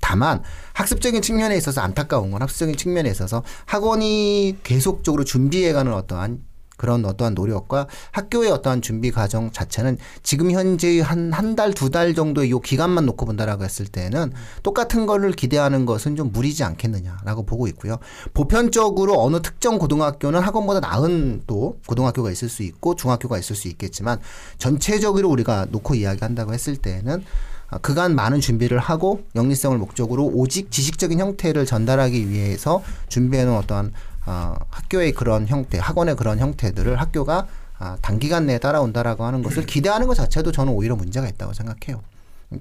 다만 0.00 0.44
학습적인 0.74 1.22
측면에 1.22 1.56
있어서 1.56 1.80
안타까운 1.80 2.30
건 2.30 2.40
학습적인 2.40 2.76
측면에 2.76 3.10
있어서 3.10 3.42
학원이 3.66 4.58
계속적으로 4.62 5.24
준비해가는 5.24 5.92
어떠한 5.92 6.51
그런 6.76 7.04
어떠한 7.04 7.34
노력과 7.34 7.86
학교의 8.12 8.50
어떠한 8.50 8.82
준비 8.82 9.10
과정 9.10 9.50
자체는 9.50 9.98
지금 10.22 10.50
현재의 10.50 11.00
한 11.00 11.32
한 11.32 11.56
달두달 11.56 12.14
정도의 12.14 12.50
요 12.50 12.60
기간만 12.60 13.06
놓고 13.06 13.26
본다라고 13.26 13.64
했을 13.64 13.86
때는 13.86 14.32
똑같은 14.62 15.06
거를 15.06 15.32
기대하는 15.32 15.86
것은 15.86 16.16
좀 16.16 16.30
무리지 16.30 16.62
않겠느냐라고 16.64 17.44
보고 17.44 17.66
있고요. 17.68 17.98
보편적으로 18.34 19.20
어느 19.20 19.40
특정 19.42 19.78
고등학교는 19.78 20.40
학원보다 20.40 20.80
나은 20.80 21.42
또 21.46 21.78
고등학교가 21.86 22.30
있을 22.30 22.48
수 22.48 22.62
있고 22.62 22.94
중학교가 22.94 23.38
있을 23.38 23.56
수 23.56 23.68
있겠지만 23.68 24.18
전체적으로 24.58 25.28
우리가 25.30 25.66
놓고 25.70 25.94
이야기한다고 25.94 26.52
했을 26.52 26.76
때는 26.76 27.24
아, 27.68 27.78
그간 27.78 28.14
많은 28.14 28.40
준비를 28.40 28.78
하고 28.78 29.24
영리성을 29.34 29.76
목적으로 29.78 30.26
오직 30.26 30.70
지식적인 30.70 31.18
형태를 31.18 31.64
전달하기 31.64 32.28
위해서 32.28 32.82
준비해놓은 33.08 33.56
어떠한 33.56 33.92
아, 34.24 34.56
학교의 34.70 35.12
그런 35.12 35.46
형태, 35.48 35.78
학원의 35.78 36.16
그런 36.16 36.38
형태들을 36.38 37.00
학교가 37.00 37.46
아, 37.78 37.96
단기간 38.00 38.46
내에 38.46 38.58
따라온다라고 38.58 39.24
하는 39.24 39.42
것을 39.42 39.66
기대하는 39.66 40.06
것 40.06 40.14
자체도 40.14 40.52
저는 40.52 40.72
오히려 40.72 40.94
문제가 40.94 41.26
있다고 41.28 41.52
생각해요. 41.52 42.02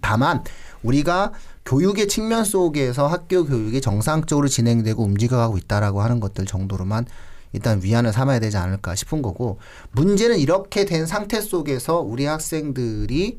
다만 0.01 0.43
우리가 0.83 1.33
교육의 1.65 2.07
측면 2.07 2.43
속에서 2.43 3.07
학교 3.07 3.45
교육이 3.45 3.81
정상적으로 3.81 4.47
진행되고 4.47 5.03
움직여가고 5.03 5.57
있다라고 5.57 6.01
하는 6.01 6.19
것들 6.19 6.45
정도로만 6.45 7.05
일단 7.53 7.81
위안을 7.83 8.13
삼아야 8.13 8.39
되지 8.39 8.57
않을까 8.57 8.95
싶은 8.95 9.21
거고 9.21 9.59
문제는 9.91 10.39
이렇게 10.39 10.85
된 10.85 11.05
상태 11.05 11.41
속에서 11.41 11.99
우리 11.99 12.25
학생들이 12.25 13.37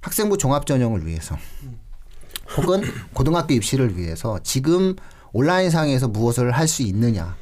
학생부 0.00 0.38
종합 0.38 0.66
전형을 0.66 1.06
위해서 1.06 1.36
혹은 2.56 2.82
고등학교 3.12 3.52
입시를 3.54 3.96
위해서 3.98 4.38
지금 4.42 4.94
온라인상에서 5.32 6.08
무엇을 6.08 6.52
할 6.52 6.68
수 6.68 6.82
있느냐 6.82 7.36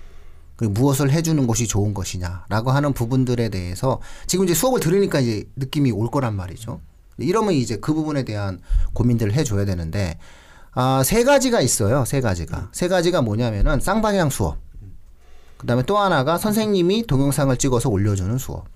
무엇을 0.61 1.11
해주는 1.11 1.47
것이 1.47 1.67
좋은 1.67 1.95
것이냐라고 1.95 2.71
하는 2.71 2.93
부분들에 2.93 3.49
대해서 3.49 4.01
지금 4.27 4.45
이제 4.45 4.55
수업을 4.55 4.81
들으니까 4.81 5.21
이제 5.21 5.45
느낌이 5.57 5.93
올 5.93 6.11
거란 6.11 6.35
말이죠. 6.35 6.81
이러면 7.19 7.55
이제 7.55 7.77
그 7.77 7.95
부분에 7.95 8.25
대한 8.25 8.61
고민들을 8.95 9.33
해줘야 9.33 9.65
되는데 9.65 10.19
아, 10.73 11.03
세 11.05 11.25
가지가 11.25 11.61
있어요. 11.61 12.05
세 12.05 12.21
가지가 12.21 12.69
세 12.73 12.89
가지가 12.89 13.23
뭐냐면은 13.23 13.81
쌍방향 13.81 14.31
수업. 14.31 14.59
그다음에 15.59 15.83
또 15.85 15.99
하나가 15.99 16.39
선생님이 16.39 17.07
동영상을 17.07 17.57
찍어서 17.57 17.89
올려주는 17.89 18.37
수업. 18.39 18.67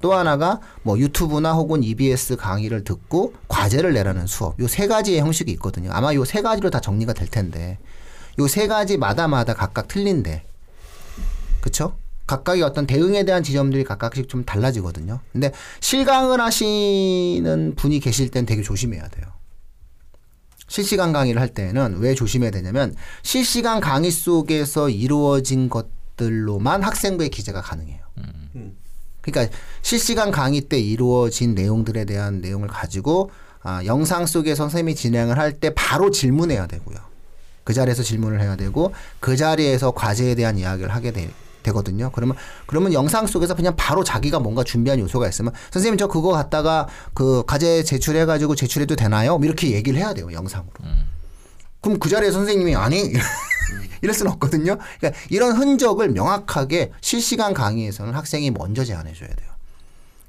또 0.00 0.14
하나가 0.14 0.60
뭐 0.82 0.98
유튜브나 0.98 1.52
혹은 1.52 1.82
EBS 1.84 2.36
강의를 2.36 2.82
듣고 2.84 3.34
과제를 3.48 3.92
내라는 3.94 4.26
수업. 4.26 4.60
요 4.60 4.66
세 4.68 4.86
가지의 4.88 5.20
형식이 5.20 5.50
있거든요. 5.52 5.90
아마 5.92 6.14
요 6.14 6.24
세 6.24 6.42
가지로 6.42 6.70
다 6.70 6.80
정리가 6.80 7.12
될 7.12 7.28
텐데 7.28 7.78
요 8.38 8.46
세 8.48 8.66
가지 8.66 8.96
마다마다 8.96 9.54
각각 9.54 9.88
틀린데 9.88 10.44
그쵸? 11.62 11.96
각각의 12.26 12.62
어떤 12.62 12.86
대응에 12.86 13.24
대한 13.24 13.42
지점들이 13.42 13.84
각각씩 13.84 14.28
좀 14.28 14.44
달라지거든요. 14.44 15.20
근데 15.32 15.52
실강을 15.80 16.40
하시는 16.40 17.74
분이 17.76 18.00
계실 18.00 18.30
땐 18.30 18.44
되게 18.46 18.62
조심해야 18.62 19.08
돼요. 19.08 19.26
실시간 20.68 21.12
강의를 21.12 21.40
할 21.40 21.48
때는 21.48 21.98
왜 21.98 22.14
조심해야 22.14 22.50
되냐면 22.50 22.94
실시간 23.22 23.80
강의 23.80 24.10
속에서 24.10 24.88
이루어진 24.88 25.68
것들로만 25.68 26.82
학생부의 26.82 27.28
기재가 27.30 27.60
가능해요. 27.60 28.00
음. 28.54 28.76
그러니까 29.20 29.54
실시간 29.82 30.30
강의 30.30 30.62
때 30.62 30.78
이루어진 30.80 31.54
내용들에 31.54 32.04
대한 32.06 32.40
내용을 32.40 32.68
가지고 32.68 33.30
아, 33.62 33.84
영상 33.84 34.26
속에 34.26 34.54
선생님이 34.54 34.94
진행을 34.96 35.38
할 35.38 35.60
때 35.60 35.72
바로 35.74 36.10
질문해야 36.10 36.66
되고요. 36.66 36.96
그 37.64 37.72
자리에서 37.74 38.02
질문을 38.02 38.40
해야 38.40 38.56
되고 38.56 38.92
그 39.20 39.36
자리에서 39.36 39.92
과제에 39.92 40.34
대한 40.34 40.58
이야기를 40.58 40.92
하게 40.92 41.12
되, 41.12 41.30
되거든요. 41.62 42.10
그러면 42.12 42.36
그러면 42.66 42.92
영상 42.92 43.26
속에서 43.26 43.54
그냥 43.54 43.74
바로 43.76 44.04
자기가 44.04 44.40
뭔가 44.40 44.64
준비한 44.64 44.98
요소가 44.98 45.28
있으면 45.28 45.52
선생님 45.70 45.98
저 45.98 46.06
그거 46.08 46.30
갖다가 46.30 46.88
그 47.14 47.44
과제 47.46 47.82
제출해 47.82 48.24
가지고 48.24 48.54
제출해도 48.54 48.96
되나요? 48.96 49.38
뭐 49.38 49.46
이렇게 49.46 49.70
얘기를 49.70 49.98
해야 49.98 50.14
돼요. 50.14 50.32
영상으로. 50.32 50.72
그럼 51.80 51.98
그 51.98 52.08
자리에 52.08 52.30
선생님이 52.30 52.76
아니 52.76 53.12
이럴 54.02 54.14
수는 54.14 54.32
없거든요. 54.32 54.78
그러니까 54.98 55.20
이런 55.30 55.56
흔적을 55.56 56.10
명확하게 56.10 56.92
실시간 57.00 57.54
강의에서는 57.54 58.14
학생이 58.14 58.50
먼저 58.50 58.84
제안해 58.84 59.12
줘야 59.14 59.28
돼요. 59.28 59.50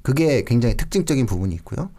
그게 0.02 0.44
굉장히 0.44 0.76
특징적인 0.76 1.26
부분이 1.26 1.54
있고요. 1.56 1.90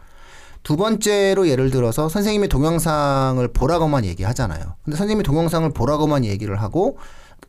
두 0.65 0.77
번째로 0.77 1.47
예를 1.47 1.69
들어서 1.69 2.09
선생님이 2.09 2.49
동영상을 2.49 3.47
보라고만 3.49 4.03
얘기하잖아요. 4.05 4.75
근데 4.83 4.97
선생님이 4.97 5.23
동영상을 5.23 5.69
보라고만 5.69 6.25
얘기를 6.25 6.59
하고 6.59 6.97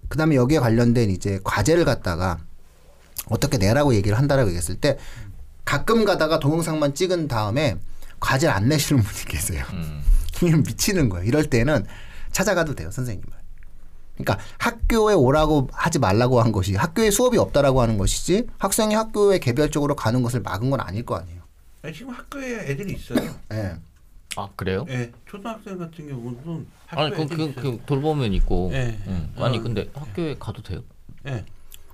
그다음에 0.08 0.36
여기에 0.36 0.60
관련된 0.60 1.10
이제 1.10 1.40
과제를 1.44 1.84
갖다가 1.84 2.38
어떻게 3.28 3.58
내라고 3.58 3.94
얘기를 3.94 4.16
한다라고 4.16 4.48
얘기했을 4.50 4.76
때 4.76 4.98
가끔 5.64 6.04
가다가 6.04 6.38
동영상만 6.38 6.94
찍은 6.94 7.28
다음에 7.28 7.76
과제를 8.20 8.54
안 8.54 8.68
내시는 8.68 9.02
분이 9.02 9.24
계세요. 9.26 9.64
그냥 10.38 10.62
미치는 10.66 11.08
거예요. 11.08 11.26
이럴 11.26 11.50
때는 11.50 11.86
찾아가도 12.30 12.74
돼요, 12.74 12.90
선생님을. 12.90 13.36
그러니까 14.16 14.38
학교에 14.58 15.14
오라고 15.14 15.68
하지 15.72 15.98
말라고 15.98 16.40
한 16.40 16.52
것이 16.52 16.74
학교에 16.74 17.10
수업이 17.10 17.36
없다라고 17.38 17.82
하는 17.82 17.98
것이지 17.98 18.46
학생이 18.58 18.94
학교에 18.94 19.38
개별적으로 19.38 19.94
가는 19.94 20.22
것을 20.22 20.40
막은 20.40 20.70
건 20.70 20.80
아닐 20.80 21.04
거 21.04 21.16
아니에요. 21.16 21.42
아니, 21.82 21.94
지금 21.94 22.12
학교에 22.12 22.70
애들이 22.70 22.94
있어요. 22.94 23.34
예. 23.52 23.76
아 24.36 24.48
그래요? 24.54 24.84
예, 24.90 25.10
초등학생 25.28 25.78
같은 25.78 26.08
경우는 26.08 26.66
학교에 26.86 27.04
아니 27.06 27.14
그, 27.14 27.22
애들이 27.22 27.36
그, 27.54 27.60
있어요. 27.60 27.62
그 27.78 27.82
돌보면 27.86 28.32
있고. 28.34 28.70
예. 28.74 28.98
응. 29.06 29.30
아니 29.38 29.58
어. 29.58 29.62
근데 29.62 29.88
학교에 29.94 30.36
가도 30.38 30.62
돼요? 30.62 30.80
예. 31.26 31.44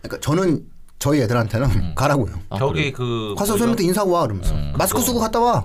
그러니까 0.03 0.21
저는 0.21 0.67
저희 0.99 1.21
애들한테는 1.23 1.95
가라고요. 1.95 2.41
아, 2.51 2.59
저기 2.59 2.93
그래요? 2.93 2.93
그 2.93 3.35
가서 3.39 3.53
뭐죠? 3.53 3.65
선생님한테 3.65 3.85
인사하고 3.85 4.13
와 4.13 4.23
그러면서 4.23 4.55
마스크 4.77 4.99
그거. 4.99 5.07
쓰고 5.07 5.21
갔다 5.21 5.41
와. 5.41 5.65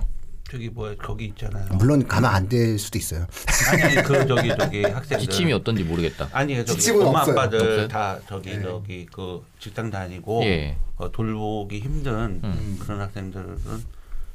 저기 0.50 0.70
뭐야 0.70 0.94
거기 0.96 1.26
있잖아요. 1.26 1.66
물론 1.74 2.06
가면 2.06 2.30
안 2.30 2.48
될 2.48 2.78
수도 2.78 2.96
있어요. 2.96 3.26
아니 3.70 3.82
아니 3.82 3.94
그 3.96 4.26
저기 4.26 4.48
저기 4.58 4.82
학생들 4.86 5.18
지침이 5.28 5.52
어떤지 5.52 5.84
모르겠다. 5.84 6.28
아니 6.32 6.54
저기 6.64 6.80
지침은 6.80 7.06
엄마 7.06 7.20
없어요. 7.20 7.34
아빠들 7.38 7.58
없어요? 7.60 7.88
다 7.88 8.18
저기 8.28 8.56
네. 8.56 8.62
저기 8.62 9.06
그 9.12 9.44
직장 9.58 9.90
다니고 9.90 10.44
예. 10.44 10.76
어, 10.96 11.10
돌보기 11.12 11.80
힘든 11.80 12.40
음. 12.42 12.78
그런 12.80 13.00
학생들은 13.00 13.58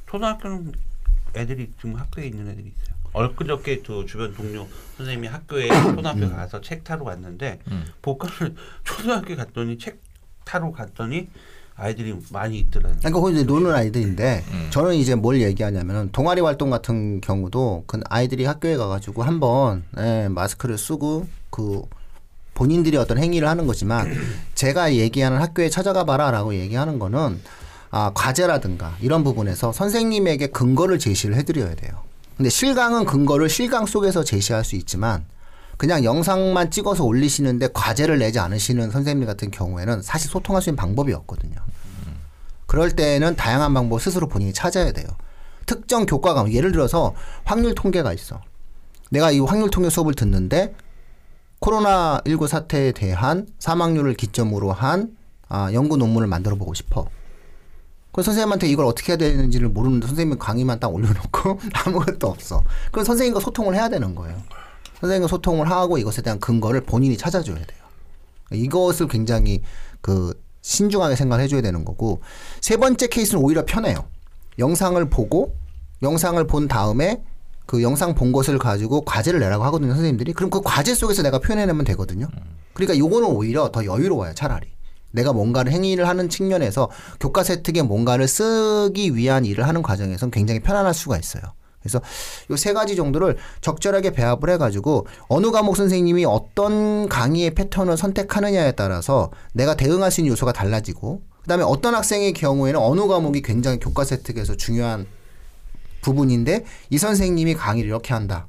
초등학교는 0.10 0.72
애들이 1.36 1.69
지금 1.78 1.96
학교에 1.96 2.28
있는 2.28 2.48
애들이 2.48 2.67
있어요. 2.67 2.96
엊그저께 3.13 3.82
그 3.86 4.06
주변 4.08 4.34
동료 4.34 4.67
선생님이 4.98 5.28
학교에 5.28 5.67
초등학교 5.84 6.30
가서 6.30 6.62
책 6.62 6.84
타러 6.84 7.04
갔는데 7.04 7.60
음. 7.67 7.86
복학을 8.02 8.56
초등학교 8.84 9.36
갔더니 9.36 9.78
책 9.78 10.00
타러 10.43 10.72
갔더니 10.72 11.28
아이들이 11.76 12.15
많이 12.32 12.60
있더라고요. 12.60 13.00
그러니까 13.00 13.19
거기 13.19 13.36
이제 13.36 13.43
노는 13.43 13.74
아이들인데 13.74 14.43
음. 14.52 14.67
저는 14.69 14.96
이제 14.96 15.15
뭘 15.15 15.41
얘기하냐면은 15.41 16.10
동아리 16.12 16.41
활동 16.41 16.69
같은 16.69 17.19
경우도 17.22 17.86
그 17.88 18.00
아이들이 18.10 18.46
학교에 18.46 18.78
가가지고 18.78 19.24
한번 19.24 19.84
예, 19.98 20.28
마스크를 20.30 20.78
쓰고 20.78 21.28
그 21.50 21.82
본인들이 22.54 22.98
어떤 22.98 23.17
행위를 23.17 23.48
하는 23.48 23.65
거지만 23.65 24.13
제가 24.54 24.93
얘기하는 24.93 25.39
학교에 25.39 25.69
찾아가 25.69 26.04
봐라라고 26.04 26.54
얘기하는 26.56 27.00
거는 27.00 27.41
아 27.95 28.12
과제라든가 28.15 28.97
이런 29.01 29.23
부분에서 29.23 29.71
선생님에게 29.71 30.47
근거를 30.47 30.97
제시를 30.97 31.36
해드려야 31.36 31.75
돼요. 31.75 31.91
근데 32.36 32.49
실강은 32.49 33.06
근거를 33.06 33.49
실강 33.49 33.86
속에서 33.86 34.23
제시할 34.23 34.63
수 34.65 34.75
있지만 34.75 35.25
그냥 35.77 36.03
영상만 36.03 36.71
찍어서 36.71 37.03
올리시는데 37.03 37.69
과제를 37.71 38.17
내지 38.17 38.39
않으시는 38.39 38.89
선생님 38.89 39.27
같은 39.27 39.51
경우에는 39.51 40.01
사실 40.01 40.32
소통할 40.32 40.63
수 40.63 40.71
있는 40.71 40.77
방법이 40.77 41.13
없거든요. 41.13 41.53
그럴 42.65 42.95
때는 42.95 43.36
다양한 43.36 43.71
방법 43.75 44.01
스스로 44.01 44.27
본인이 44.27 44.53
찾아야 44.53 44.91
돼요. 44.91 45.06
특정 45.67 46.08
교과가 46.08 46.51
예를 46.51 46.71
들어서 46.71 47.13
확률 47.43 47.75
통계가 47.75 48.12
있어. 48.13 48.41
내가 49.12 49.29
이 49.29 49.39
확률 49.39 49.69
통계 49.69 49.91
수업을 49.91 50.15
듣는데 50.15 50.73
코로나 51.60 52.21
19 52.25 52.47
사태에 52.47 52.91
대한 52.91 53.45
사망률을 53.60 54.15
기점으로 54.15 54.71
한 54.71 55.15
아, 55.47 55.71
연구 55.73 55.95
논문을 55.95 56.27
만들어 56.27 56.56
보고 56.56 56.73
싶어. 56.73 57.06
그 58.13 58.21
선생님한테 58.21 58.67
이걸 58.69 58.86
어떻게 58.86 59.12
해야 59.12 59.17
되는지를 59.17 59.69
모르는데 59.69 60.08
선생님 60.08 60.38
강의만 60.38 60.80
딱 60.80 60.93
올려놓고 60.93 61.60
아무것도 61.86 62.28
없어. 62.28 62.63
그럼 62.91 63.04
선생님과 63.04 63.39
소통을 63.39 63.73
해야 63.76 63.89
되는 63.89 64.15
거예요. 64.15 64.38
선생님과 65.02 65.28
소통을 65.28 65.69
하고 65.69 65.97
이것에 65.97 66.21
대한 66.21 66.39
근거를 66.39 66.82
본인이 66.82 67.17
찾아줘야 67.17 67.58
돼요. 67.58 67.84
이것을 68.52 69.08
굉장히 69.08 69.62
그 69.99 70.39
신중하게 70.62 71.15
생각을 71.15 71.43
해줘야 71.43 71.62
되는 71.62 71.84
거고 71.84 72.21
세 72.62 72.78
번째 72.78 73.08
케이스는 73.08 73.43
오히려 73.43 73.65
편해요. 73.65 74.06
영상을 74.60 75.04
보고 75.10 75.56
영상을 76.04 76.45
본 76.45 76.67
다음에 76.67 77.23
그 77.65 77.82
영상 77.82 78.13
본 78.13 78.32
것을 78.32 78.60
가지고 78.60 79.02
과제를 79.06 79.39
내라고 79.39 79.63
하거든요 79.65 79.93
선생님들이 79.93 80.34
그럼 80.34 80.49
그 80.49 80.62
과제 80.62 80.93
속에서 80.93 81.23
내가 81.23 81.39
표현해내면 81.39 81.84
되거든요. 81.86 82.28
그러니까 82.73 82.97
요거는 82.97 83.28
오히려 83.28 83.71
더 83.71 83.84
여유로워요 83.84 84.36
차라리. 84.36 84.73
내가 85.13 85.32
뭔가를 85.32 85.71
행위를 85.71 86.08
하는 86.08 86.28
측면에서 86.28 86.89
교과 87.19 87.43
세특에 87.43 87.84
뭔가를 87.84 88.28
쓰기 88.28 89.15
위한 89.15 89.45
일을 89.45 89.67
하는 89.67 89.82
과정에서는 89.82 90.32
굉장히 90.32 90.60
편안할 90.60 90.93
수가 90.93 91.17
있어요. 91.17 91.43
그래서 91.80 92.02
요 92.49 92.56
세 92.56 92.71
가지 92.73 92.95
정도를 92.95 93.38
적절하게 93.62 94.12
배합을 94.12 94.49
해가지고 94.52 95.06
어느 95.28 95.52
과목 95.52 95.76
선생님이 95.78 96.26
어떤 96.26 97.08
강의의 97.10 97.54
패턴을 97.56 97.97
선택하느냐에 97.97 98.71
따라서 98.73 99.32
내가 99.54 99.76
대응할 99.76 100.10
수 100.10 100.21
있는 100.21 100.32
요소가 100.32 100.52
달라지고 100.54 101.21
그다음에 101.41 101.63
어떤 101.63 101.93
학생의 101.93 102.34
경우에는 102.34 102.80
어느 102.80 103.06
과목이 103.08 103.41
굉장히 103.41 103.80
교과 103.80 104.06
세특에서 104.06 104.56
중요한 104.56 105.06
부분인데 106.02 106.65
이 106.89 106.97
선생님이 106.97 107.56
강의를 107.56 107.89
이렇게 107.89 108.13
한다. 108.13 108.47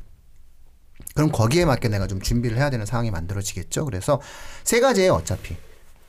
그럼 1.15 1.31
거기에 1.31 1.65
맞게 1.65 1.89
내가 1.89 2.07
좀 2.07 2.21
준비를 2.21 2.57
해야 2.57 2.71
되는 2.71 2.87
상황이 2.87 3.11
만들어지겠죠. 3.11 3.85
그래서 3.85 4.21
세 4.63 4.81
가지예요, 4.81 5.13
어차피. 5.15 5.57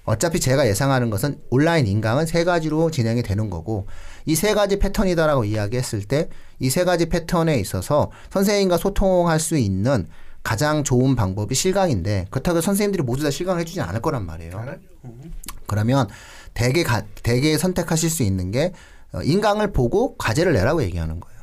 어차피 0.05 0.39
제가 0.39 0.67
예상하는 0.67 1.09
것은 1.09 1.39
온라인 1.49 1.87
인강은 1.87 2.25
세 2.27 2.43
가지로 2.43 2.91
진행이 2.91 3.23
되는 3.23 3.49
거고 3.49 3.87
이 4.25 4.35
세 4.35 4.53
가지 4.53 4.79
패턴이다라고 4.79 5.43
이야기했을 5.45 6.03
때 6.03 6.29
이 6.59 6.69
세 6.69 6.83
가지 6.85 7.07
패턴에 7.07 7.57
있어서 7.59 8.11
선생님과 8.31 8.77
소통할 8.77 9.39
수 9.39 9.57
있는 9.57 10.07
가장 10.43 10.83
좋은 10.83 11.15
방법이 11.15 11.55
실강인데 11.55 12.27
그렇다고 12.29 12.61
선생님들이 12.61 13.03
모두 13.03 13.23
다 13.23 13.31
실강을 13.31 13.61
해주지 13.61 13.81
않을 13.81 14.01
거란 14.01 14.25
말이에요. 14.25 14.51
그러면 15.67 16.07
대개 16.53 16.83
가, 16.83 17.01
대개 17.23 17.57
선택하실 17.57 18.09
수 18.09 18.23
있는 18.23 18.51
게 18.51 18.71
어, 19.11 19.21
인강을 19.23 19.71
보고 19.73 20.15
과제를 20.17 20.53
내라고 20.53 20.83
얘기하는 20.83 21.19
거예요. 21.19 21.34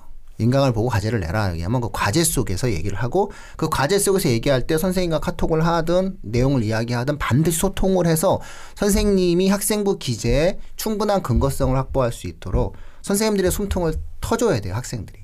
인강을 0.43 0.73
보고 0.73 0.89
과제를 0.89 1.21
내라 1.21 1.53
얘기하면 1.53 1.81
그 1.81 1.89
과제 1.93 2.25
속에서 2.25 2.71
얘기를 2.71 2.99
하고 2.99 3.31
그 3.57 3.69
과제 3.69 3.99
속에서 3.99 4.29
얘기할 4.29 4.67
때 4.67 4.77
선생님과 4.79 5.21
카톡을 5.21 5.65
하든 5.67 6.19
내용을 6.23 6.63
이야기하든 6.63 7.19
반드시 7.19 7.59
소통을 7.59 8.07
해서 8.07 8.41
선생님이 8.77 9.49
학생부 9.49 9.99
기재에 9.99 10.59
충분한 10.77 11.23
근거성을 11.23 11.77
확보할 11.77 12.13
수 12.13 12.27
있도록 12.27 12.77
선생님들의 13.03 13.51
숨통을 13.51 13.95
터줘야 14.21 14.61
돼요 14.61 14.75
학생들이. 14.75 15.22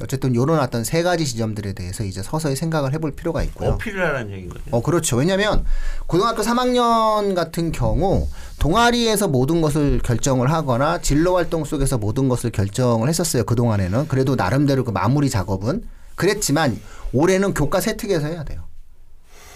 어쨌든 0.00 0.34
요런 0.34 0.58
어떤 0.58 0.84
세 0.84 1.02
가지 1.02 1.26
지점들에 1.26 1.74
대해서 1.74 2.02
이제 2.02 2.22
서서히 2.22 2.56
생각을 2.56 2.94
해볼 2.94 3.12
필요가 3.12 3.42
있고요. 3.42 3.70
어필을 3.70 4.04
하라는 4.06 4.30
얘기인 4.32 4.48
거죠. 4.48 4.62
어, 4.70 4.80
그렇죠. 4.80 5.16
왜냐면 5.16 5.64
고등학교 6.06 6.42
3학년 6.42 7.34
같은 7.34 7.72
경우 7.72 8.26
동아리에서 8.58 9.28
모든 9.28 9.60
것을 9.60 10.00
결정을 10.02 10.50
하거나 10.50 11.00
진로 11.00 11.36
활동 11.36 11.64
속에서 11.64 11.98
모든 11.98 12.28
것을 12.28 12.50
결정을 12.50 13.08
했었어요. 13.08 13.44
그 13.44 13.54
동안에는. 13.54 14.08
그래도 14.08 14.34
나름대로 14.34 14.84
그 14.84 14.90
마무리 14.90 15.28
작업은 15.28 15.84
그랬지만 16.14 16.80
올해는 17.12 17.52
교과 17.52 17.80
세특에서 17.80 18.28
해야 18.28 18.44
돼요. 18.44 18.62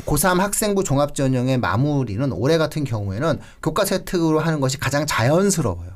고3 0.05 0.38
학생부 0.38 0.85
종합전형의 0.85 1.59
마무리는 1.59 2.31
올해 2.33 2.59
같은 2.59 2.85
경우에는 2.85 3.40
교과 3.62 3.87
세특으로 3.87 4.40
하는 4.40 4.61
것이 4.61 4.79
가장 4.79 5.07
자연스러워요. 5.07 5.95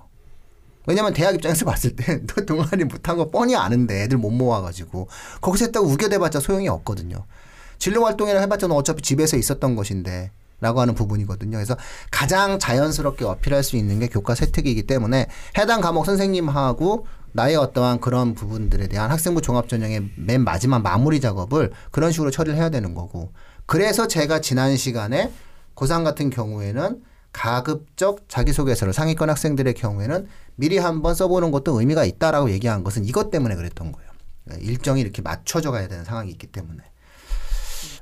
왜냐면 0.91 1.13
대학 1.13 1.35
입장에서 1.35 1.65
봤을 1.67 1.95
때너 1.95 2.45
동아리 2.47 2.85
못한 2.85 3.17
거 3.17 3.31
뻔히 3.31 3.55
아는데 3.57 4.03
애들 4.03 4.19
못 4.19 4.31
모아가지고 4.31 5.09
거기서 5.41 5.67
했다고 5.67 5.87
우겨대봤자 5.87 6.41
소용이 6.41 6.69
없거든요. 6.69 7.25
진로 7.79 8.05
활동이라 8.05 8.41
해봤자 8.41 8.67
는 8.67 8.77
어차피 8.77 9.01
집에서 9.01 9.37
있었던 9.37 9.75
것인데 9.77 10.33
라고 10.61 10.81
하는 10.81 10.95
부분이거든요. 10.95 11.57
그래서 11.57 11.75
가장 12.11 12.59
자연스럽게 12.59 13.25
어필할 13.25 13.63
수 13.63 13.77
있는 13.77 13.99
게 13.99 14.09
교과 14.09 14.35
세특이기 14.35 14.83
때문에 14.83 15.27
해당 15.57 15.81
과목 15.81 16.05
선생님하고 16.05 17.07
나의 17.33 17.57
어떠한 17.57 18.01
그런 18.01 18.35
부분들에 18.35 18.89
대한 18.89 19.11
학생부 19.11 19.41
종합전형의 19.41 20.11
맨 20.17 20.45
마지막 20.45 20.83
마무리 20.83 21.21
작업을 21.21 21.73
그런 21.91 22.13
식으로 22.13 22.31
처리를 22.31 22.59
해야 22.59 22.69
되는 22.69 22.93
거고 22.93 23.33
그래서 23.65 24.07
제가 24.07 24.41
지난 24.41 24.77
시간에 24.77 25.33
고3 25.77 26.05
같은 26.05 26.29
경우에는 26.29 27.03
가급적 27.33 28.29
자기소개서를 28.29 28.93
상위권 28.93 29.31
학생들의 29.31 29.75
경우에는 29.75 30.29
미리 30.57 30.79
한번 30.79 31.15
써보는 31.15 31.51
것도 31.51 31.79
의미가 31.81 32.05
있다라고 32.05 32.51
얘기한 32.51 32.85
것은 32.85 33.05
이것 33.05 33.31
때문에 33.31 33.55
그랬던 33.55 33.93
거예요. 33.93 34.11
일정이 34.61 35.01
이렇게 35.01 35.23
맞춰져 35.23 35.71
가야 35.71 35.89
되는 35.89 36.05
상황이 36.05 36.31
있기 36.31 36.49
때문에. 36.49 36.83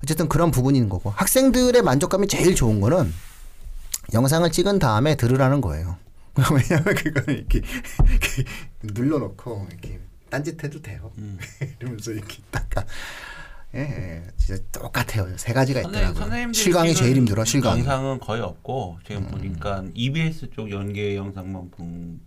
어쨌든 0.03 0.29
그런 0.29 0.51
부분인 0.51 0.89
거고 0.89 1.11
학생들의 1.11 1.83
만족감이 1.83 2.27
제일 2.29 2.55
좋은 2.55 2.81
거는 2.81 3.13
영상을 4.13 4.51
찍은 4.51 4.79
다음에 4.79 5.17
들으라는 5.17 5.61
거예요. 5.61 5.97
왜냐하면 6.53 6.95
그거는 6.95 7.39
이렇게, 7.39 7.63
이렇게 8.09 8.45
눌러놓고 8.83 9.67
이렇게 9.71 10.01
딴짓해도 10.31 10.83
돼요. 10.83 11.11
이러면서 11.81 12.13
이렇게 12.13 12.39
딱 12.51 12.69
예, 13.75 13.81
예, 13.81 14.23
진짜 14.39 14.63
똑같아요. 14.73 15.29
세 15.37 15.53
가지가 15.53 15.81
있더라고요. 15.81 16.15
선생님들이 16.15 16.63
실강이 16.63 16.95
제일 16.95 17.17
힘들어. 17.17 17.45
실강이. 17.45 17.81
영상은 17.81 18.19
거의 18.19 18.41
없고 18.41 18.99
지금 19.07 19.27
보니까 19.27 19.85
EBS 19.95 20.51
쪽 20.51 20.71
연계 20.71 21.17
영상만 21.17 21.71
본 21.71 22.21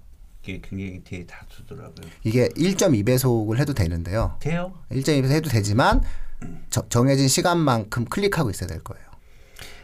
게 0.44 0.60
굉장히 0.60 1.00
되게 1.04 1.24
다수더라고요. 1.28 2.10
이게 2.24 2.50
1.2배속을 2.56 3.60
해도 3.60 3.76
되는데요. 3.76 4.38
돼요? 4.40 4.74
1.2배속 4.92 5.30
해도 5.30 5.50
되지만 5.52 6.02
저- 6.72 6.90
정해진 6.90 7.28
시간만큼 7.28 8.06
클릭하고 8.06 8.50
있어야 8.50 8.68
될 8.68 8.80
거예요. 8.84 9.06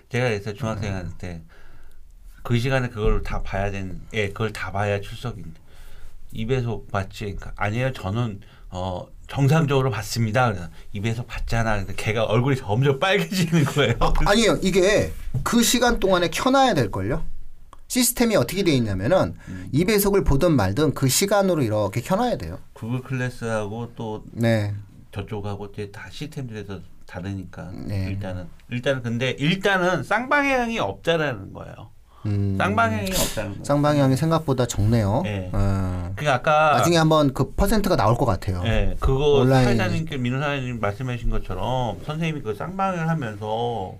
제가 0.09 0.29
그래서 0.29 0.53
중학생한테 0.53 1.43
그 2.41 2.57
시간에 2.57 2.89
그걸 2.89 3.21
다 3.21 3.43
봐야 3.43 3.69
되는, 3.69 4.01
예, 4.13 4.29
그걸 4.29 4.51
다 4.51 4.71
봐야 4.71 4.99
출석인데 4.99 5.51
2배속 6.37 6.91
봤지? 6.91 7.25
그러니까 7.25 7.53
아니에요. 7.55 7.91
저는 7.91 8.41
어 8.69 9.07
정상적으로 9.27 9.89
봤습니다. 9.89 10.51
그래서 10.51 10.69
2배속 10.95 11.27
봤잖아. 11.27 11.77
근데 11.77 11.93
걔가 11.95 12.23
얼굴이 12.23 12.55
점점 12.55 12.99
빨개지는 12.99 13.65
거예요. 13.65 13.95
아, 13.99 14.13
아니에요. 14.25 14.59
이게 14.61 15.11
그 15.43 15.63
시간 15.63 15.99
동안에 15.99 16.29
켜놔야 16.29 16.73
될 16.73 16.91
걸요? 16.91 17.25
시스템이 17.87 18.35
어떻게 18.35 18.63
돼 18.63 18.71
있냐면은 18.71 19.35
음. 19.47 19.69
2배속을 19.73 20.25
보든 20.25 20.53
말든 20.53 20.93
그 20.93 21.07
시간으로 21.07 21.63
이렇게 21.63 22.01
켜놔야 22.01 22.37
돼요. 22.37 22.59
구글 22.73 23.01
클래스하고 23.01 23.93
또 23.95 24.23
네. 24.31 24.75
저쪽하고 25.11 25.71
다 25.91 26.07
시스템들에서 26.11 26.81
다르니까 27.05 27.71
네. 27.71 28.09
일단은 28.09 28.47
일단은 28.69 29.01
근데 29.01 29.31
일단은 29.31 30.03
쌍방향이 30.03 30.79
없다라는 30.79 31.53
거예요. 31.53 31.91
음, 32.27 32.55
쌍방향이 32.57 33.09
없다는 33.11 33.51
거예요. 33.51 33.63
쌍방향이 33.63 34.17
생각보다 34.17 34.65
적네요. 34.67 35.21
네. 35.23 35.49
어. 35.53 36.11
그러니까 36.15 36.33
아까 36.35 36.77
나중에 36.77 36.97
한번 36.97 37.33
그 37.33 37.51
퍼센트가 37.53 37.95
나올 37.95 38.15
것 38.17 38.25
같아요. 38.25 38.61
예, 38.65 38.95
그거 38.99 39.39
온라인- 39.41 39.65
사회자님께 39.65 40.17
민호 40.17 40.39
사회자님 40.39 40.79
말씀하신 40.79 41.29
것처럼 41.29 41.97
선생님이 42.05 42.41
그 42.41 42.53
쌍방향을 42.55 43.09
하면서 43.09 43.93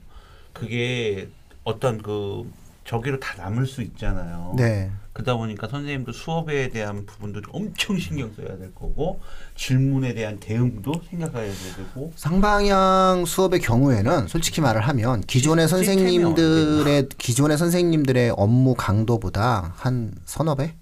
그게 0.54 1.30
어떤 1.64 2.02
그 2.02 2.50
저기로 2.86 3.20
다 3.20 3.36
남을 3.38 3.66
수 3.68 3.82
있잖아요. 3.82 4.54
네. 4.58 4.90
그러다 5.18 5.36
보니까 5.36 5.68
선생님도 5.68 6.12
수업에 6.12 6.70
대한 6.70 7.08
부분도 7.08 7.42
엄청 7.52 7.98
신경 7.98 8.32
써야 8.36 8.56
될 8.56 8.76
거고 8.76 9.20
질문에 9.56 10.14
대한 10.14 10.40
대응도 10.40 11.02
생각해야 11.10 11.52
되고 11.76 12.14
상방향 12.16 13.26
수업의 13.26 13.60
경우에는 13.62 14.28
솔직히 14.28 14.62
말을 14.62 14.82
하면 14.82 15.22
기존의 15.22 15.68
선생님들의 15.70 17.10
기존의 17.18 17.58
선생님들의 17.58 18.36
업무 18.38 18.76
강도보다 18.76 19.74
한 19.76 20.14
서너 20.26 20.54
배, 20.54 20.76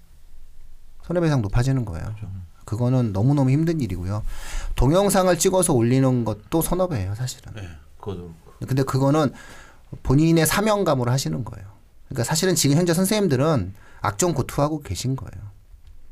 서너 1.06 1.22
배 1.22 1.28
이상 1.28 1.40
높아지는 1.40 1.86
거예요. 1.86 2.04
그거는 2.66 3.14
너무 3.14 3.32
너무 3.32 3.50
힘든 3.50 3.80
일이고요. 3.80 4.22
동영상을 4.74 5.38
찍어서 5.38 5.72
올리는 5.72 6.24
것도 6.26 6.60
서너 6.60 6.88
배예요, 6.88 7.14
사실은. 7.14 7.54
예, 7.56 7.68
그것도 7.98 8.34
근데 8.66 8.82
그거는 8.82 9.32
본인의 10.02 10.44
사명감으로 10.44 11.10
하시는 11.10 11.42
거예요. 11.42 11.66
그러니까 12.08 12.24
사실은 12.24 12.54
지금 12.54 12.76
현재 12.76 12.92
선생님들은 12.92 13.85
악정 14.00 14.34
고투하고 14.34 14.80
계신 14.80 15.16
거예요. 15.16 15.46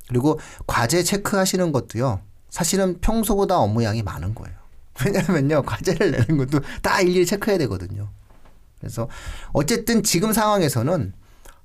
그리고 0.08 0.38
과제 0.66 1.02
체크하시는 1.02 1.72
것도요. 1.72 2.20
사실은 2.50 3.00
평소보다 3.00 3.58
업무 3.58 3.82
양이 3.84 4.02
많은 4.02 4.34
거예요. 4.34 4.56
왜냐하면요. 5.04 5.62
과제를 5.62 6.10
내는 6.12 6.36
것도 6.38 6.60
다 6.82 7.00
일일이 7.00 7.26
체크해야 7.26 7.58
되거든요. 7.58 8.10
그래서 8.78 9.08
어쨌든 9.52 10.02
지금 10.02 10.32
상황에서는 10.32 11.14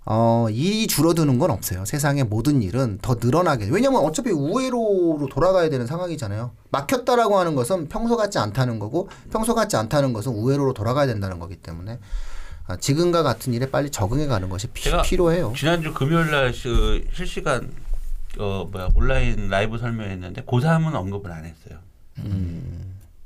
어, 0.05 0.47
일이 0.49 0.87
줄어드는 0.87 1.37
건 1.37 1.51
없어요. 1.51 1.85
세상의 1.85 2.23
모든 2.23 2.63
일은 2.63 2.97
더 3.01 3.17
늘어나게. 3.21 3.67
왜냐면 3.69 4.01
어차피 4.03 4.31
우회로로 4.31 5.27
돌아가야 5.29 5.69
되는 5.69 5.85
상황이잖아요. 5.85 6.51
막혔다라고 6.71 7.37
하는 7.37 7.53
것은 7.53 7.89
평소 7.89 8.17
같지 8.17 8.39
않다는 8.39 8.79
거고 8.79 9.07
평소 9.31 9.53
같지 9.53 9.77
않다는 9.77 10.13
것은 10.13 10.31
우회로로 10.31 10.73
돌아가야 10.73 11.05
된다는 11.05 11.37
거기 11.37 11.57
때문에 11.57 11.93
아, 11.93 11.97
지금과 12.77 13.23
같은 13.23 13.53
일에 13.53 13.69
빨리 13.69 13.89
적응해 13.89 14.27
가는 14.27 14.49
것이 14.49 14.67
피, 14.67 14.89
필요해요. 15.03 15.53
지난주 15.55 15.93
금요일 15.93 16.29
날 16.31 16.51
그 16.51 17.07
실시간 17.13 17.71
어 18.37 18.67
뭐야 18.71 18.89
온라인 18.95 19.49
라이브 19.49 19.77
설명했는데 19.77 20.43
고3은 20.43 20.93
언급을 20.93 21.31
안 21.31 21.45
했어요. 21.45 21.79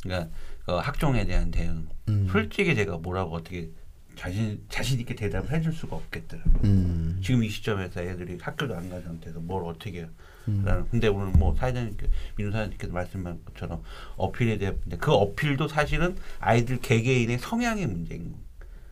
그러니까 0.01 0.29
어, 0.65 0.77
학종에 0.79 1.25
대한 1.25 1.51
대응. 1.51 1.88
음. 2.10 2.27
솔직히 2.32 2.75
제가 2.75 2.97
뭐라고 2.97 3.36
어떻게 3.36 3.69
자신 4.15 4.63
자신 4.69 4.99
있게 4.99 5.15
대답을 5.15 5.51
해줄 5.51 5.73
수가 5.73 5.95
없겠더라고요. 5.95 6.62
음. 6.63 7.19
지금 7.23 7.43
이 7.43 7.49
시점에서 7.49 8.01
애들이 8.01 8.38
학교도 8.41 8.75
안 8.75 8.89
간 8.89 9.01
상태에서 9.03 9.39
뭘 9.39 9.63
어떻게 9.65 9.99
해요. 9.99 10.08
음. 10.47 10.63
라는 10.65 10.88
근데 10.89 11.08
오늘 11.08 11.27
뭐 11.32 11.56
사회자님께 11.56 12.08
민우 12.38 12.51
사회자님께서 12.51 12.93
말씀한 12.93 13.39
것처럼 13.45 13.82
어필에 14.17 14.58
대한 14.58 14.79
그 14.99 15.12
어필도 15.12 15.67
사실은 15.67 16.15
아이들 16.39 16.79
개개인의 16.79 17.39
성향의 17.39 17.88
문제인 17.88 18.23
거예요. 18.32 18.38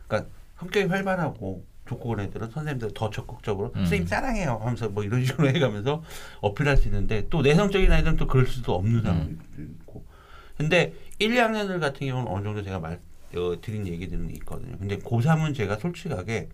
그러니까 0.08 0.30
성격이 0.62 0.86
활발하고 0.86 1.64
좋고 1.88 2.08
그런 2.08 2.26
애들은 2.26 2.50
선생님들 2.50 2.92
더 2.94 3.10
적극적으로 3.10 3.72
음. 3.74 3.80
선생님 3.80 4.06
사랑해요 4.06 4.58
하면서 4.62 4.88
뭐 4.88 5.02
이런 5.02 5.22
식으로 5.26 5.48
해가면서 5.48 6.02
어필할 6.40 6.76
수 6.76 6.88
있는데 6.88 7.26
또 7.28 7.42
내성적인 7.42 7.90
아이들은 7.90 8.16
또 8.16 8.26
그럴 8.26 8.46
수도 8.46 8.74
없는 8.74 9.02
상황이 9.02 9.36
있고 9.58 10.04
근데 10.56 10.94
1, 11.18 11.34
2학년들 11.34 11.80
같은 11.80 12.06
경우는 12.06 12.30
어느 12.30 12.44
정도 12.44 12.62
제가 12.62 12.78
말 12.78 13.00
어, 13.34 13.58
드린 13.62 13.86
얘기들은 13.86 14.30
있거든요. 14.36 14.76
근데 14.78 14.98
고3은 14.98 15.56
제가 15.56 15.78
솔직하게 15.78 16.50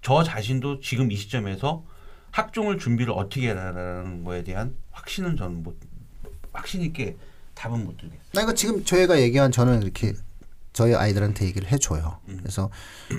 저 0.00 0.22
자신도 0.22 0.80
지금 0.80 1.10
이 1.10 1.16
시점에서 1.16 1.84
학종을 2.30 2.78
준비를 2.78 3.12
어떻게 3.12 3.48
해라라는 3.50 4.22
거에 4.22 4.44
대한 4.44 4.76
확신은 4.92 5.36
저는 5.36 5.62
못 5.64 5.76
확신 6.52 6.82
있게 6.82 7.16
답은 7.54 7.84
못 7.84 7.96
드리겠어요. 7.96 8.30
나 8.32 8.42
이거 8.42 8.54
지금 8.54 8.84
저희가 8.84 9.20
얘기한 9.20 9.50
저는 9.50 9.82
이렇게 9.82 10.12
저희 10.74 10.94
아이들한테 10.94 11.46
얘기를 11.46 11.70
해줘요. 11.70 12.18
그래서 12.38 12.68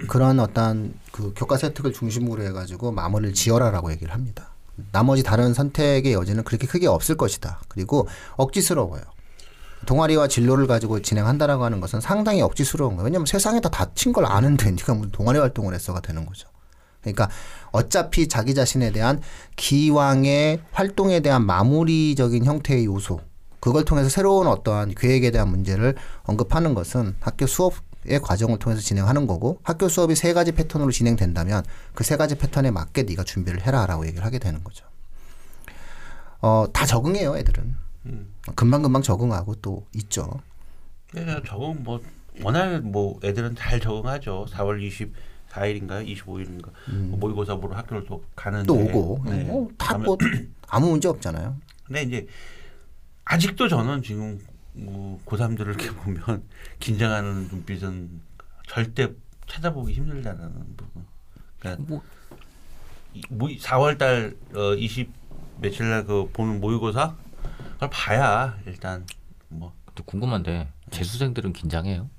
그런 0.07 0.39
어떤 0.39 0.93
그 1.11 1.33
교과 1.35 1.57
세특을 1.57 1.93
중심으로 1.93 2.43
해가지고 2.43 2.91
마무리를 2.91 3.33
지어라라고 3.33 3.91
얘기를 3.91 4.13
합니다. 4.13 4.51
나머지 4.91 5.23
다른 5.23 5.53
선택의 5.53 6.13
여지는 6.13 6.43
그렇게 6.43 6.67
크게 6.67 6.85
없을 6.85 7.15
것이다. 7.15 7.61
그리고 7.69 8.07
억지스러워요. 8.35 9.01
동아리와 9.85 10.27
진로를 10.27 10.67
가지고 10.67 11.01
진행한다라고 11.01 11.63
하는 11.63 11.79
것은 11.79 12.01
상당히 12.01 12.41
억지스러운 12.41 12.95
거예요. 12.95 13.05
왜냐하면 13.05 13.25
세상에 13.25 13.61
다 13.61 13.69
다친 13.69 14.11
걸 14.11 14.25
아는데 14.25 14.71
네가 14.71 14.93
무슨 14.93 15.11
동아리 15.11 15.39
활동을 15.39 15.73
했어가 15.73 16.01
되는 16.01 16.25
거죠. 16.25 16.49
그러니까 17.01 17.29
어차피 17.71 18.27
자기 18.27 18.53
자신에 18.53 18.91
대한 18.91 19.21
기왕의 19.55 20.61
활동에 20.71 21.21
대한 21.21 21.45
마무리적인 21.45 22.43
형태의 22.43 22.85
요소 22.85 23.21
그걸 23.65 23.83
통해서 23.83 24.09
새로운 24.09 24.45
어떠한 24.45 24.93
계획에 24.93 25.31
대한 25.31 25.49
문제를 25.49 25.95
언급하는 26.21 26.75
것은 26.75 27.15
학교 27.19 27.47
수업의 27.47 28.19
과정을 28.21 28.59
통해서 28.59 28.79
진행하는 28.79 29.25
거고 29.25 29.59
학교 29.63 29.89
수업이 29.89 30.13
세 30.15 30.33
가지 30.33 30.51
패턴으로 30.51 30.91
진행된다면 30.91 31.63
그 31.95 32.03
세 32.03 32.15
가지 32.15 32.35
패턴에 32.37 32.69
맞게 32.69 33.01
네가 33.03 33.23
준비를 33.23 33.65
해라라고 33.65 34.05
얘기를 34.05 34.23
하게 34.23 34.37
되는 34.37 34.63
거죠. 34.63 34.85
어, 36.41 36.67
다 36.71 36.85
적응해요, 36.85 37.37
애들은. 37.37 37.75
음. 38.05 38.33
금방 38.55 38.83
금방 38.83 39.01
적응하고 39.01 39.55
또 39.55 39.87
있죠. 39.95 40.29
네, 41.15 41.25
적응 41.47 41.79
뭐 41.83 41.99
워낙 42.43 42.83
뭐 42.83 43.19
애들은 43.23 43.55
잘 43.55 43.79
적응하죠. 43.79 44.45
4월 44.51 44.79
24일인가요? 45.49 46.05
25일인가 46.15 46.69
모의고사 47.17 47.55
보러 47.55 47.75
학교를 47.77 48.05
또 48.07 48.23
가는데 48.35 48.67
또 48.67 48.75
오고. 48.75 49.23
네. 49.25 49.47
어, 49.49 49.67
다 49.79 49.97
가면- 49.97 50.05
뭐 50.05 50.17
아무 50.67 50.91
문제 50.91 51.07
없잖아요. 51.07 51.55
근데 51.87 52.03
이제 52.03 52.27
아직도 53.25 53.67
저는 53.67 54.03
지금 54.03 54.39
뭐 54.73 55.19
고3들을 55.25 55.61
이렇게 55.67 55.91
보면 55.95 56.43
긴장하는 56.79 57.47
눈빛은 57.49 58.21
절대 58.67 59.11
찾아보기 59.47 59.93
힘들다는 59.93 60.75
부분. 60.77 61.05
그러니까 61.59 61.83
뭐 61.87 62.03
이- 63.13 63.21
뭐 63.29 63.49
4월 63.49 63.97
달 63.97 64.35
어, 64.53 64.73
20 64.75 65.09
며칠 65.61 65.89
날그 65.89 66.31
보는 66.33 66.59
모의고사 66.59 67.15
그걸 67.73 67.89
봐야 67.89 68.57
일단 68.65 69.05
뭐 69.49 69.73
또 69.95 70.03
궁금한데 70.03 70.67
재수생들은 70.91 71.53
긴장해요? 71.53 72.09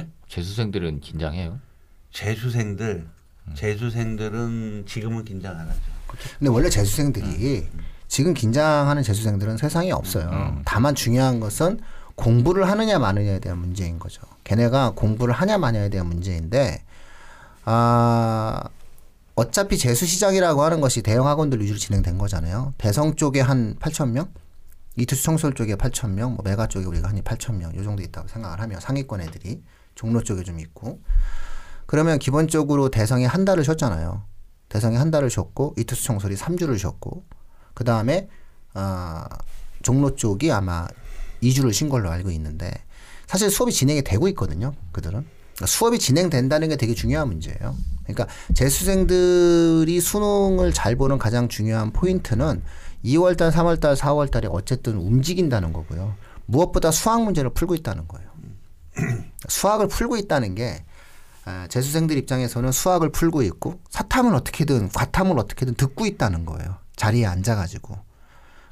예? 0.00 0.08
재수생들은 0.26 1.00
긴장해요? 1.00 1.60
재수생들 2.10 3.06
재수생들은 3.52 4.84
지금은 4.86 5.22
긴장 5.26 5.54
안 5.58 5.68
하죠. 5.68 5.80
근데 6.38 6.48
원래 6.50 6.70
재수생들이 6.70 7.68
지금 8.16 8.32
긴장하는 8.32 9.02
재수생들은 9.02 9.58
세상에 9.58 9.92
없어요. 9.92 10.30
다만 10.64 10.94
중요한 10.94 11.38
것은 11.38 11.80
공부를 12.14 12.66
하느냐 12.66 12.98
마느냐에 12.98 13.40
대한 13.40 13.58
문제인 13.58 13.98
거죠. 13.98 14.22
걔네가 14.44 14.92
공부를 14.96 15.34
하냐 15.34 15.58
마냐에 15.58 15.90
대한 15.90 16.06
문제인데 16.06 16.82
아 17.66 18.70
어차피 19.34 19.76
재수 19.76 20.06
시장이라고 20.06 20.62
하는 20.62 20.80
것이 20.80 21.02
대형 21.02 21.26
학원들 21.26 21.60
위주로 21.60 21.78
진행된 21.78 22.16
거잖아요. 22.16 22.72
대성 22.78 23.16
쪽에 23.16 23.42
한 23.42 23.76
8천 23.80 24.12
명, 24.12 24.30
이투스 24.96 25.22
청솔 25.22 25.52
쪽에 25.52 25.74
8천 25.74 26.12
명, 26.12 26.36
뭐 26.36 26.42
메가 26.42 26.68
쪽에 26.68 26.86
우리가 26.86 27.10
한 27.10 27.20
8천 27.20 27.56
명, 27.56 27.76
요 27.76 27.84
정도 27.84 28.02
있다고 28.02 28.28
생각을 28.28 28.62
하면 28.62 28.80
상위권 28.80 29.20
애들이 29.20 29.62
종로 29.94 30.22
쪽에 30.22 30.42
좀 30.42 30.58
있고 30.58 31.00
그러면 31.84 32.18
기본적으로 32.18 32.88
대성이 32.88 33.26
한 33.26 33.44
달을 33.44 33.62
쉬었잖아요. 33.62 34.22
대성이 34.70 34.96
한 34.96 35.10
달을 35.10 35.28
쉬었고 35.28 35.74
이투스 35.76 36.02
청솔이 36.02 36.34
3주를 36.36 36.78
쉬었고 36.78 37.24
그 37.76 37.84
다음에 37.84 38.26
아 38.72 39.28
종로 39.82 40.16
쪽이 40.16 40.50
아마 40.50 40.88
2주를 41.42 41.74
쉰 41.74 41.90
걸로 41.90 42.10
알고 42.10 42.30
있는데 42.30 42.72
사실 43.26 43.50
수업이 43.50 43.70
진행이 43.70 44.02
되고 44.02 44.26
있거든요. 44.28 44.72
그들은 44.92 45.26
그러니까 45.54 45.66
수업이 45.66 45.98
진행된다는 45.98 46.70
게 46.70 46.76
되게 46.76 46.94
중요한 46.94 47.28
문제예요. 47.28 47.76
그러니까 48.04 48.26
재수생들이 48.54 50.00
수능을 50.00 50.72
잘 50.72 50.96
보는 50.96 51.18
가장 51.18 51.48
중요한 51.48 51.92
포인트는 51.92 52.62
2월달, 53.04 53.52
3월달, 53.52 53.94
4월달에 53.94 54.48
어쨌든 54.50 54.96
움직인다는 54.96 55.74
거고요. 55.74 56.14
무엇보다 56.46 56.90
수학 56.90 57.22
문제를 57.24 57.50
풀고 57.50 57.74
있다는 57.74 58.08
거예요. 58.08 58.30
수학을 59.48 59.88
풀고 59.88 60.16
있다는 60.16 60.54
게 60.54 60.82
아, 61.44 61.66
재수생들 61.68 62.16
입장에서는 62.16 62.72
수학을 62.72 63.12
풀고 63.12 63.42
있고 63.42 63.80
사탐을 63.90 64.34
어떻게든 64.34 64.88
과탐을 64.88 65.38
어떻게든 65.38 65.74
듣고 65.74 66.06
있다는 66.06 66.46
거예요. 66.46 66.85
자리에 66.96 67.26
앉아가지고. 67.26 67.96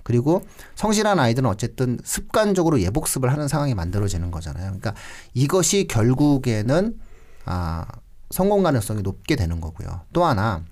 그리고 0.02 0.46
성실한 0.74 1.18
아이들은 1.18 1.48
어쨌든 1.48 1.98
습관적으로 2.04 2.80
예복습을 2.80 3.32
하는 3.32 3.48
상황이 3.48 3.74
만들어지는 3.74 4.30
거잖아요. 4.30 4.64
그러니까 4.66 4.94
이것이 5.32 5.86
결국에는 5.88 6.98
아, 7.46 7.86
성공 8.30 8.62
가능성이 8.62 9.02
높게 9.02 9.36
되는 9.36 9.60
거고요. 9.60 10.02
또 10.12 10.24
하나 10.24 10.62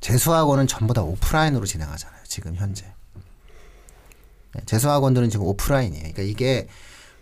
재수학원은 0.00 0.66
전부 0.66 0.92
다 0.92 1.02
오프라인으로 1.02 1.64
진행하잖아요. 1.64 2.20
지금 2.24 2.56
현재. 2.56 2.84
네, 4.54 4.62
재수학원들은 4.66 5.30
지금 5.30 5.46
오프라인이에요. 5.46 6.02
그러니까 6.02 6.22
이게 6.22 6.68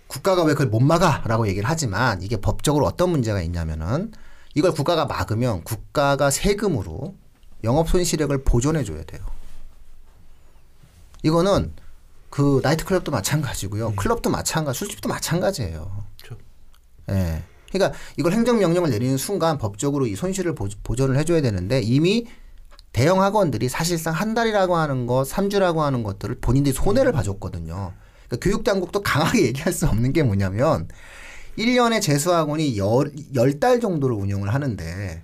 국가가 0.07 0.43
왜 0.43 0.55
그걸 0.55 0.69
못 0.69 0.81
막아라고 0.81 1.47
얘기를 1.49 1.69
하지만 1.69 2.23
이게 2.23 2.37
법적으로 2.39 2.87
어떤 2.87 3.11
문제가 3.11 3.43
있냐면은 3.43 4.11
이걸 4.55 4.73
국가가 4.73 5.05
막으면 5.05 5.63
국가가 5.63 6.31
세금으로 6.31 7.15
영업 7.65 7.89
손실액을 7.89 8.45
보존해 8.45 8.85
줘야 8.85 9.03
돼요. 9.05 9.21
이거는 11.23 11.73
그 12.31 12.61
나이트클럽도 12.63 13.11
마찬가지고요. 13.11 13.95
클럽도 13.97 14.31
마찬가지, 14.31 14.79
술집도 14.79 15.09
마찬가지예요. 15.09 16.05
그렇죠. 16.23 16.41
예. 17.11 17.43
그러니까 17.73 17.99
이걸 18.17 18.33
행정명령을 18.33 18.91
내리는 18.91 19.17
순간 19.17 19.59
법적으로 19.59 20.07
이 20.07 20.17
손실을 20.17 20.55
보, 20.55 20.69
보존을 20.83 21.17
해줘야 21.19 21.41
되는데 21.41 21.81
이미 21.81 22.27
대형 22.93 23.23
학원들이 23.23 23.69
사실상 23.69 24.15
한 24.15 24.35
달이라고 24.35 24.77
하는 24.77 25.07
것, 25.07 25.29
3주라고 25.29 25.79
하는 25.79 26.03
것들을 26.03 26.39
본인들이 26.41 26.75
손해를 26.75 27.13
봐줬거든요. 27.13 27.93
그러니까 28.27 28.49
교육당국도 28.49 29.03
강하게 29.03 29.47
얘기할 29.47 29.73
수 29.73 29.87
없는 29.87 30.13
게 30.13 30.23
뭐냐면 30.23 30.89
1년에 31.59 32.01
재수학원이 32.01 32.79
열, 32.79 33.13
10달 33.35 33.81
정도를 33.81 34.17
운영을 34.17 34.53
하는데 34.53 35.23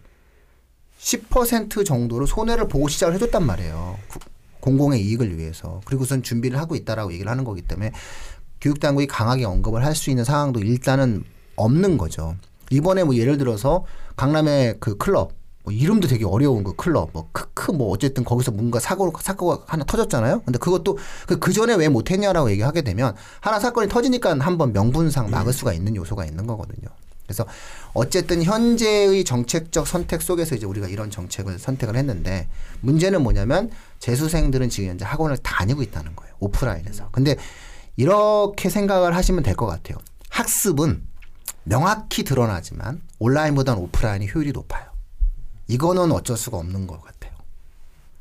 10% 1.10 1.86
정도로 1.86 2.26
손해를 2.26 2.66
보고 2.66 2.88
시작을 2.88 3.14
해줬단 3.14 3.46
말이에요. 3.46 3.96
구- 4.08 4.18
공공의 4.60 5.00
이익을 5.00 5.38
위해서. 5.38 5.80
그리고선 5.84 6.24
준비를 6.24 6.58
하고 6.58 6.74
있다라고 6.74 7.12
얘기를 7.12 7.30
하는 7.30 7.44
거기 7.44 7.62
때문에 7.62 7.92
교육당국이 8.60 9.06
강하게 9.06 9.44
언급을 9.44 9.84
할 9.84 9.94
수 9.94 10.10
있는 10.10 10.24
상황도 10.24 10.60
일단은 10.60 11.22
없는 11.54 11.96
거죠. 11.96 12.34
이번에 12.70 13.04
뭐 13.04 13.14
예를 13.14 13.38
들어서 13.38 13.84
강남의 14.16 14.78
그 14.80 14.96
클럽 14.96 15.30
뭐 15.62 15.72
이름도 15.72 16.08
되게 16.08 16.24
어려운 16.24 16.64
그 16.64 16.74
클럽 16.74 17.10
뭐 17.12 17.28
크크 17.32 17.70
뭐 17.70 17.90
어쨌든 17.92 18.24
거기서 18.24 18.50
뭔가 18.50 18.80
사고 18.80 19.12
사고가 19.20 19.62
하나 19.68 19.84
터졌잖아요. 19.84 20.42
근데 20.44 20.58
그것도 20.58 20.98
그, 21.28 21.38
그 21.38 21.52
전에 21.52 21.74
왜 21.76 21.88
못했냐라고 21.88 22.50
얘기하게 22.50 22.82
되면 22.82 23.14
하나 23.40 23.60
사건이 23.60 23.88
터지니까 23.88 24.36
한번 24.40 24.72
명분상 24.72 25.30
막을 25.30 25.52
수가 25.52 25.72
있는 25.72 25.94
요소가 25.94 26.24
있는 26.24 26.46
거거든요. 26.48 26.88
그래서 27.26 27.44
어쨌든 27.92 28.42
현재의 28.42 29.24
정책적 29.24 29.86
선택 29.86 30.22
속에서 30.22 30.54
이제 30.54 30.64
우리가 30.64 30.88
이런 30.88 31.10
정책을 31.10 31.58
선택을 31.58 31.96
했는데 31.96 32.48
문제는 32.80 33.22
뭐냐면 33.22 33.70
재수생들은 33.98 34.68
지금 34.70 34.90
현재 34.90 35.04
학원을 35.04 35.38
다니고 35.38 35.82
있다는 35.82 36.14
거예요. 36.14 36.34
오프라인에서. 36.38 37.10
근데 37.10 37.36
이렇게 37.96 38.68
생각을 38.70 39.16
하시면 39.16 39.42
될 39.42 39.56
것 39.56 39.66
같아요. 39.66 39.98
학습은 40.30 41.02
명확히 41.64 42.22
드러나지만 42.22 43.02
온라인보다는 43.18 43.82
오프라인이 43.82 44.28
효율이 44.34 44.52
높아요. 44.52 44.84
이거는 45.68 46.12
어쩔 46.12 46.36
수가 46.36 46.58
없는 46.58 46.86
것 46.86 47.02
같아요. 47.02 47.32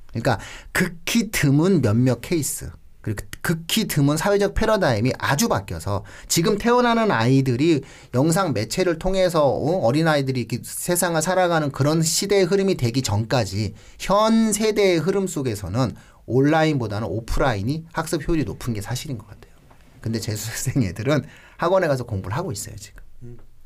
그러니까 0.10 0.40
극히 0.72 1.30
드문 1.30 1.82
몇몇 1.82 2.22
케이스 2.22 2.72
그리고 3.02 3.24
극히 3.46 3.86
드문 3.86 4.18
사회적 4.18 4.56
패러다임이 4.56 5.14
아주 5.20 5.48
바뀌어서 5.48 6.04
지금 6.28 6.58
태어나는 6.58 7.12
아이들이 7.12 7.84
영상 8.16 8.54
매체를 8.54 8.98
통해서 8.98 9.46
어, 9.46 9.86
어린아이들이 9.86 10.48
세상을 10.64 11.22
살아가는 11.22 11.72
그런 11.72 12.02
시대의 12.02 12.46
흐름이 12.46 12.76
되기 12.76 13.04
전까지 13.04 13.76
현 14.00 14.52
세대의 14.52 14.98
흐름 14.98 15.28
속에서는 15.28 15.96
온라인보다는 16.26 17.08
오프라인이 17.08 17.86
학습 17.94 18.28
효율이 18.28 18.46
높은 18.46 18.74
게 18.74 18.82
사실인 18.82 19.20
것 19.20 19.28
같아요. 19.28 19.54
근데 20.02 20.20
재수생 20.20 20.82
애들은 20.82 21.24
학원에 21.58 21.86
가서 21.88 22.04
공부를 22.04 22.36
하고 22.36 22.52
있어요, 22.52 22.76
지금. 22.78 23.04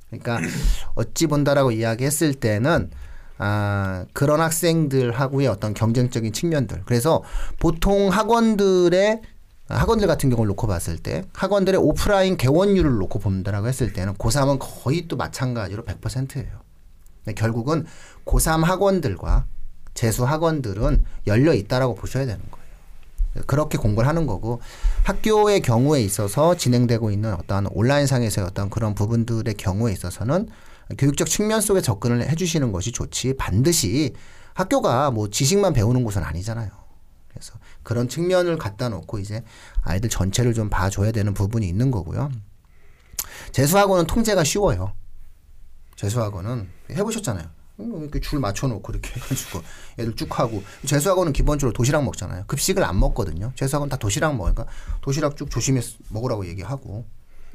그러니까 0.10 0.42
어찌 0.96 1.26
본다라고 1.28 1.72
이야기했을 1.72 2.34
때는 2.34 2.92
아, 3.38 4.04
그런 4.12 4.42
학생들하고의 4.42 5.48
어떤 5.48 5.74
경쟁적인 5.74 6.34
측면들. 6.34 6.82
그래서 6.86 7.24
보통 7.60 8.10
학원들의 8.10 9.22
학원들 9.70 10.08
같은 10.08 10.30
경우를 10.30 10.48
놓고 10.50 10.68
봤을 10.68 10.98
때 10.98 11.24
학원들의 11.34 11.80
오프라인 11.80 12.38
개원율을 12.38 12.98
놓고 12.98 13.20
본다라고 13.20 13.68
했을 13.68 13.94
때는 13.94 14.16
고3은 14.16 14.58
거의 14.60 15.08
또 15.08 15.16
마찬가지로 15.16 15.86
100%예요. 15.86 16.60
결국은 17.36 17.86
고3 18.26 18.64
학원들과 18.64 19.46
재수 19.94 20.26
학원들은 20.26 21.04
열려 21.28 21.54
있다라고 21.54 21.96
보셔야 21.96 22.26
되는 22.26 22.42
거예요. 22.50 23.46
그렇게 23.46 23.78
공부를 23.78 24.08
하는 24.08 24.26
거고 24.26 24.60
학교의 25.04 25.62
경우에 25.62 26.02
있어서 26.02 26.56
진행되고 26.56 27.12
있는 27.12 27.34
어떠한 27.34 27.68
온라인상에서의 27.72 28.48
어떤 28.48 28.70
그런 28.72 28.96
부분들의 28.96 29.54
경우에 29.54 29.92
있어서는 29.94 30.50
교육적 30.98 31.30
측면 31.30 31.62
속에 31.62 31.82
접근을 31.82 32.28
해주시는 32.28 32.72
것이 32.72 32.92
좋지 32.92 33.36
반드시 33.38 34.14
학교가 34.56 35.12
뭐 35.12 35.30
지식만 35.30 35.74
배우는 35.74 36.04
곳은 36.04 36.24
아니잖아요. 36.24 36.79
그래서 37.40 37.54
그런 37.84 38.10
측면을 38.10 38.58
갖다 38.58 38.90
놓고 38.90 39.20
이제 39.20 39.44
아이들 39.82 40.10
전체를 40.10 40.54
좀 40.54 40.70
봐줘야 40.70 41.12
되는 41.12 41.34
부분이 41.34 41.68
있는 41.68 41.90
거고요. 41.90 42.30
재수학원은 43.54 44.06
통제가 44.08 44.44
쉬워요. 44.44 44.94
재수학원은 45.96 46.68
해보셨잖아요. 46.92 47.48
음, 47.80 48.02
이렇게 48.02 48.20
줄 48.20 48.40
맞춰놓고 48.40 48.92
이렇게 48.92 49.14
해가지고 49.16 49.62
애들 50.00 50.16
쭉 50.16 50.38
하고 50.38 50.62
재수학원은 50.86 51.32
기본적으로 51.32 51.74
도시락 51.74 52.04
먹잖아요. 52.04 52.44
급식을 52.48 52.84
안 52.84 53.00
먹거든요. 53.00 53.54
재수학원 53.56 53.88
다 53.90 53.96
도시락 53.96 54.36
먹으니까 54.36 54.66
도시락 55.02 55.38
쭉 55.38 55.50
조심히 55.50 55.80
먹으라고 56.10 56.46
얘기하고 56.48 57.06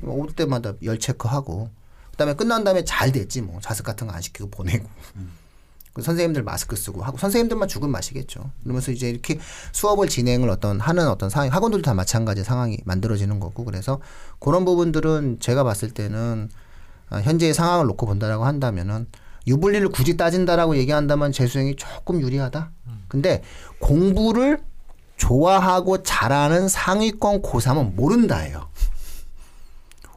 올 0.03 0.33
때마다 0.33 0.73
열 0.83 0.99
체크하고 0.99 1.71
그다음에 2.13 2.35
끝난 2.35 2.65
다음에 2.65 2.85
잘 2.85 3.13
됐지 3.13 3.43
뭐 3.43 3.61
자습 3.61 3.85
같은 3.85 4.07
거 4.07 4.15
안 4.15 4.23
시키고 4.23 4.49
보내고 4.51 4.89
그 5.15 5.44
선생님들 6.03 6.43
마스크 6.43 6.77
쓰고 6.77 7.03
하고 7.03 7.19
선생님들만 7.19 7.69
죽은 7.69 7.91
맛이겠죠. 7.91 8.51
그러면서 8.63 8.91
이제 8.91 9.09
이렇게 9.09 9.39
수업을 9.73 10.09
진행을 10.09 10.49
어떤 10.49 10.81
하는 10.81 11.09
어떤 11.09 11.31
상황 11.31 11.53
학원들도 11.53 11.83
다 11.83 11.95
마찬가지 11.95 12.43
상황이 12.43 12.79
만들어지는 12.85 13.39
거고 13.41 13.65
그래서 13.65 14.01
그런 14.41 14.65
부분들은 14.65 15.39
제가 15.41 15.63
봤을 15.63 15.91
때는 15.91 16.51
아, 17.11 17.19
현재의 17.19 17.55
상황을 17.55 17.87
놓고 17.87 18.07
본다라고 18.07 18.45
한다면은 18.45 19.07
유불리를 19.47 19.89
굳이 19.91 20.17
따진다라고 20.17 20.77
얘기한다면 20.77 21.31
재수생이 21.31 21.77
조금 21.77 22.21
유리하다. 22.21 22.71
근데 23.09 23.43
공부를 23.79 24.59
좋아하고 25.17 26.03
잘하는 26.03 26.69
상위권 26.69 27.43
고3은 27.43 27.95
모른다예요. 27.95 28.69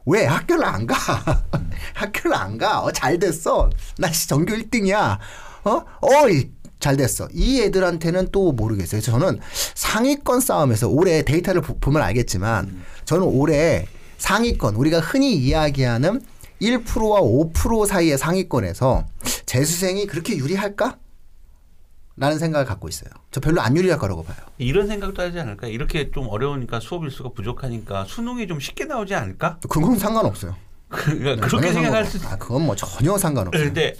왜 0.06 0.24
학교를 0.24 0.64
안 0.64 0.86
가? 0.86 0.96
학교를 1.94 2.34
안 2.34 2.56
가. 2.56 2.80
어, 2.82 2.90
잘 2.90 3.18
됐어. 3.18 3.68
나 3.98 4.10
씨, 4.10 4.26
전교 4.26 4.54
1등이야. 4.54 5.18
어? 5.68 5.84
어이, 6.00 6.50
잘 6.80 6.96
됐어. 6.96 7.28
이 7.32 7.60
애들한테는 7.62 8.28
또 8.32 8.52
모르겠어요. 8.52 9.00
저는 9.00 9.40
상위권 9.74 10.40
싸움에서 10.40 10.88
올해 10.88 11.22
데이터를 11.22 11.60
보- 11.60 11.78
보면 11.78 12.02
알겠지만 12.02 12.82
저는 13.04 13.24
올해 13.24 13.86
상위권, 14.18 14.74
우리가 14.76 15.00
흔히 15.00 15.34
이야기하는 15.36 16.20
1%와 16.60 17.20
5% 17.20 17.86
사이의 17.86 18.18
상위권에서 18.18 19.06
재수생이 19.46 20.06
그렇게 20.06 20.36
유리할까? 20.36 20.98
라는 22.16 22.36
생각을 22.40 22.66
갖고 22.66 22.88
있어요. 22.88 23.10
저 23.30 23.38
별로 23.38 23.60
안 23.60 23.76
유리할 23.76 23.96
거라고 23.96 24.24
봐요. 24.24 24.36
이런 24.58 24.88
생각도 24.88 25.22
하지 25.22 25.38
않을까? 25.38 25.68
이렇게 25.68 26.10
좀 26.10 26.26
어려우니까 26.28 26.80
수업 26.80 27.04
일수가 27.04 27.30
부족하니까 27.30 28.06
수능이 28.08 28.48
좀 28.48 28.58
쉽게 28.58 28.86
나오지 28.86 29.14
않을까? 29.14 29.60
그건 29.68 29.96
상관없어요. 30.00 30.56
그러니까 30.88 31.34
네, 31.34 31.40
그렇게 31.40 31.72
생각할 31.72 32.06
수. 32.06 32.18
아, 32.26 32.36
그건 32.36 32.64
뭐 32.64 32.74
전혀 32.74 33.16
상관없어요. 33.18 33.62
근데 33.62 33.94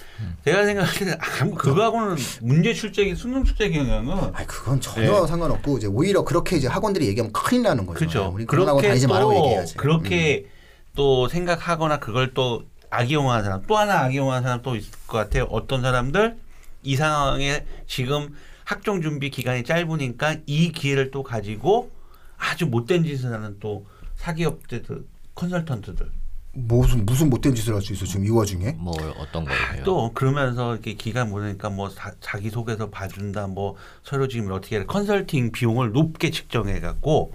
제가 0.45 0.65
생각할 0.65 0.95
때는 0.95 1.15
아무 1.21 1.55
그거하고는 1.55 2.17
문제 2.41 2.73
출제기 2.73 3.15
수능 3.15 3.45
출제 3.45 3.71
경향은 3.71 4.31
아니 4.35 4.47
그건 4.47 4.81
전혀 4.81 5.21
네. 5.21 5.27
상관없고 5.27 5.79
이제 5.79 5.87
오히려 5.87 6.25
그렇게 6.25 6.57
이제 6.57 6.67
학원들이 6.67 7.07
얘기하면 7.09 7.33
큰일 7.33 7.63
나는 7.63 7.85
거죠. 7.85 7.99
그렇죠. 7.99 8.33
우리 8.35 8.47
그런 8.47 8.67
학원 8.67 8.81
그렇게 8.81 8.89
다니지 8.89 9.07
말라고 9.07 9.33
또 9.33 9.37
얘기해야지. 9.39 9.75
음. 9.75 9.77
그렇게 9.77 10.47
또 10.95 11.29
생각하거나 11.29 11.99
그걸 11.99 12.33
또 12.33 12.65
악용하는 12.91 13.45
사람 13.45 13.63
또 13.67 13.77
하나 13.77 14.01
악용하는 14.05 14.43
사람 14.43 14.63
또 14.63 14.75
있을 14.75 14.91
것 15.07 15.19
같아요. 15.19 15.45
어떤 15.51 15.83
사람들 15.83 16.39
이 16.85 16.97
상황에 16.97 17.67
지금 17.87 18.35
학종 18.65 19.03
준비 19.03 19.29
기간이 19.29 19.65
짧으니까 19.65 20.37
이 20.47 20.73
기회를 20.73 21.11
또 21.11 21.23
가지고 21.23 21.91
아주 22.39 22.67
못된 22.67 23.05
짓을 23.05 23.33
하는 23.33 23.57
또 23.61 23.87
사기업체들 24.17 25.05
컨설턴트들 25.35 26.11
무슨 26.67 27.07
무슨 27.07 27.31
못된 27.31 27.55
짓을 27.55 27.75
할 27.75 27.83
수 27.83 27.93
있어 27.93 28.05
지금 28.05 28.27
이 28.27 28.31
와중에? 28.31 28.73
뭐 28.73 28.93
어떤 29.19 29.45
거예요? 29.45 29.85
또 29.85 30.13
그러면서 30.13 30.73
이렇게 30.75 30.95
기간 30.95 31.31
보내니까 31.31 31.71
뭐 31.71 31.89
자, 31.89 32.13
자기 32.21 32.51
소개서 32.51 32.91
봐준다 32.91 33.47
뭐 33.47 33.77
서류 34.03 34.29
지금 34.29 34.51
어떻게 34.53 34.81
해 34.81 34.85
컨설팅 34.85 35.53
비용을 35.53 35.93
높게 35.93 36.31
측정해 36.31 36.81
갖고 36.81 37.33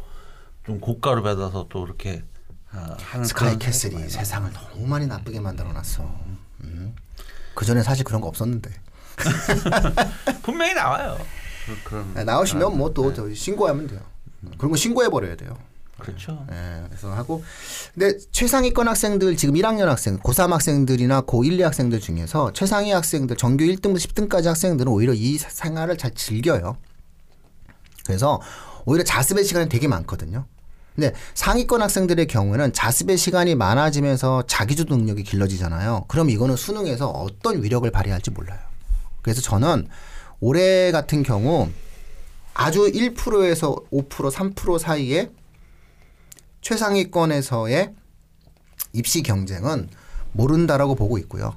좀 0.65 0.79
고가로 0.79 1.23
받아서 1.23 1.67
또 1.69 1.85
이렇게 1.85 2.23
아, 2.71 2.97
하는 2.99 3.25
스카이 3.25 3.49
그런 3.49 3.59
캐슬이 3.59 3.93
사례가 3.93 4.09
세상을 4.09 4.51
너무 4.53 4.87
많이 4.87 5.05
나쁘게 5.07 5.39
만들어놨어. 5.39 6.03
음. 6.63 6.95
그 7.53 7.65
전에 7.65 7.83
사실 7.83 8.03
그런 8.03 8.19
거 8.19 8.27
없었는데. 8.27 8.71
분명히 10.41 10.73
나와요. 10.73 11.17
그- 11.65 11.83
그런 11.83 12.13
네, 12.13 12.23
나오시면 12.23 12.77
뭐또 12.77 13.13
네. 13.13 13.33
신고하면 13.33 13.87
돼요. 13.87 14.01
그런 14.57 14.71
거 14.71 14.75
신고해 14.77 15.09
버려야 15.09 15.35
돼요. 15.35 15.57
그렇죠. 16.03 16.45
예, 16.51 16.83
그래서 16.87 17.11
하고 17.13 17.43
근데 17.93 18.17
최상위권 18.31 18.87
학생들 18.87 19.37
지금 19.37 19.55
1학년 19.55 19.85
학생, 19.85 20.19
고3 20.19 20.49
학생들이나 20.49 21.21
고1, 21.21 21.59
2 21.59 21.61
학생들 21.61 21.99
중에서 21.99 22.51
최상위 22.53 22.91
학생들 22.91 23.37
전교 23.37 23.63
1등부터 23.65 23.97
10등까지 23.97 24.45
학생들은 24.45 24.91
오히려 24.91 25.13
이 25.13 25.37
생활을 25.37 25.97
잘 25.97 26.11
즐겨요. 26.11 26.77
그래서 28.05 28.41
오히려 28.85 29.03
자습의 29.03 29.45
시간이 29.45 29.69
되게 29.69 29.87
많거든요. 29.87 30.45
근데 30.95 31.13
상위권 31.33 31.81
학생들의 31.81 32.27
경우는 32.27 32.73
자습의 32.73 33.17
시간이 33.17 33.55
많아지면서 33.55 34.43
자기주도 34.45 34.95
능력이 34.95 35.23
길러지잖아요. 35.23 36.05
그럼 36.07 36.29
이거는 36.29 36.55
수능에서 36.55 37.09
어떤 37.09 37.63
위력을 37.63 37.89
발휘할지 37.89 38.29
몰라요. 38.31 38.59
그래서 39.21 39.41
저는 39.41 39.87
올해 40.39 40.91
같은 40.91 41.23
경우 41.23 41.69
아주 42.53 42.91
1%에서 42.91 43.75
5%, 43.91 44.31
3% 44.31 44.77
사이에 44.77 45.31
최상위권에서의 46.63 47.93
입시 48.93 49.21
경쟁은 49.21 49.89
모른다라고 50.31 50.95
보고 50.95 51.17
있고요. 51.19 51.55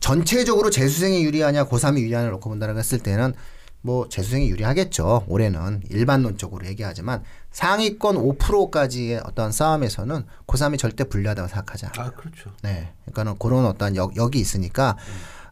전체적으로 0.00 0.70
재수생이 0.70 1.22
유리하냐 1.24 1.66
고3이 1.66 2.00
유리하냐 2.00 2.30
놓고 2.30 2.48
본다라고 2.48 2.78
했을 2.78 2.98
때는 2.98 3.34
뭐 3.82 4.08
재수생이 4.08 4.48
유리하겠죠. 4.50 5.24
올해는 5.28 5.82
일반론적으로 5.90 6.66
얘기하지만 6.66 7.22
상위권 7.50 8.16
5%까지의 8.16 9.22
어떤 9.24 9.52
싸움에서는 9.52 10.24
고3이 10.46 10.78
절대 10.78 11.04
불리하다고 11.04 11.48
생각하지 11.48 11.86
않아요. 11.86 12.08
아 12.08 12.10
그렇죠. 12.10 12.50
네. 12.62 12.92
그러니까는 13.04 13.38
그런 13.38 13.66
어떤 13.66 13.96
역, 13.96 14.16
역이 14.16 14.38
있으니까 14.38 14.96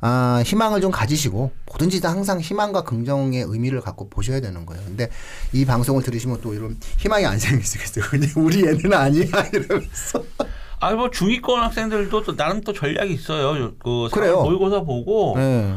아, 0.01 0.43
희망을 0.45 0.81
좀 0.81 0.91
가지시고 0.91 1.53
뭐든지 1.79 2.01
다 2.01 2.11
항상 2.11 2.41
희망과 2.41 2.83
긍정의 2.83 3.43
의미를 3.49 3.81
갖고 3.81 4.11
보셔야 4.11 4.41
되는 4.41 4.67
거예요. 4.67 4.83
근데 4.85 5.09
이 5.53 5.65
방송을 5.65 6.03
들으시면 6.03 6.41
또 6.43 6.53
이런 6.53 6.77
희망이 6.99 7.25
안 7.25 7.39
생기시겠어요. 7.39 8.05
그냥 8.11 8.31
우리 8.37 8.67
애는 8.69 8.93
아니야 8.93 9.25
이러면서. 9.53 10.23
아 10.81 10.93
뭐 10.95 11.11
중위권 11.11 11.61
학생들도 11.61 12.23
또 12.23 12.37
나름 12.37 12.61
또 12.61 12.73
전략이 12.73 13.13
있어요. 13.13 13.73
그 13.79 14.09
그래요. 14.13 14.43
모의고사 14.43 14.83
보고 14.83 15.35
네. 15.37 15.75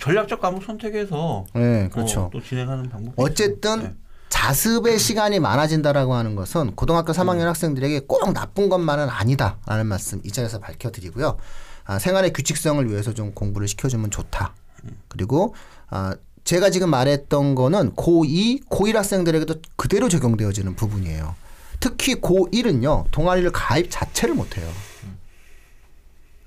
전략적 0.00 0.40
과목 0.40 0.64
선택해서 0.64 1.44
네, 1.52 1.90
그렇죠. 1.92 2.22
어, 2.22 2.30
또 2.32 2.42
진행하는 2.42 2.88
방법. 2.88 3.12
어쨌든 3.16 3.94
자습의 4.30 4.98
시간이 4.98 5.38
많아진다라고 5.40 6.14
하는 6.14 6.34
것은 6.34 6.76
고등학교 6.76 7.12
3학년 7.12 7.44
학생들에게 7.44 8.00
꼭 8.06 8.32
나쁜 8.32 8.70
것만은 8.70 9.10
아니다라는 9.10 9.86
말씀 9.86 10.20
이 10.24 10.30
자리에서 10.30 10.60
밝혀드리고요. 10.60 11.36
아, 11.84 11.98
생활의 11.98 12.32
규칙성을 12.32 12.88
위해서 12.90 13.12
좀 13.12 13.32
공부를 13.32 13.68
시켜주면 13.68 14.10
좋다. 14.10 14.54
그리고 15.08 15.54
아, 15.88 16.14
제가 16.44 16.70
지금 16.70 16.90
말했던 16.90 17.54
거는 17.54 17.92
고2, 17.94 18.68
고1 18.68 18.94
학생들에게도 18.94 19.56
그대로 19.76 20.08
적용되어지는 20.08 20.76
부분이에요. 20.76 21.34
특히 21.80 22.14
고1은요, 22.16 23.04
동아리를 23.10 23.50
가입 23.52 23.90
자체를 23.90 24.34
못해요. 24.34 24.68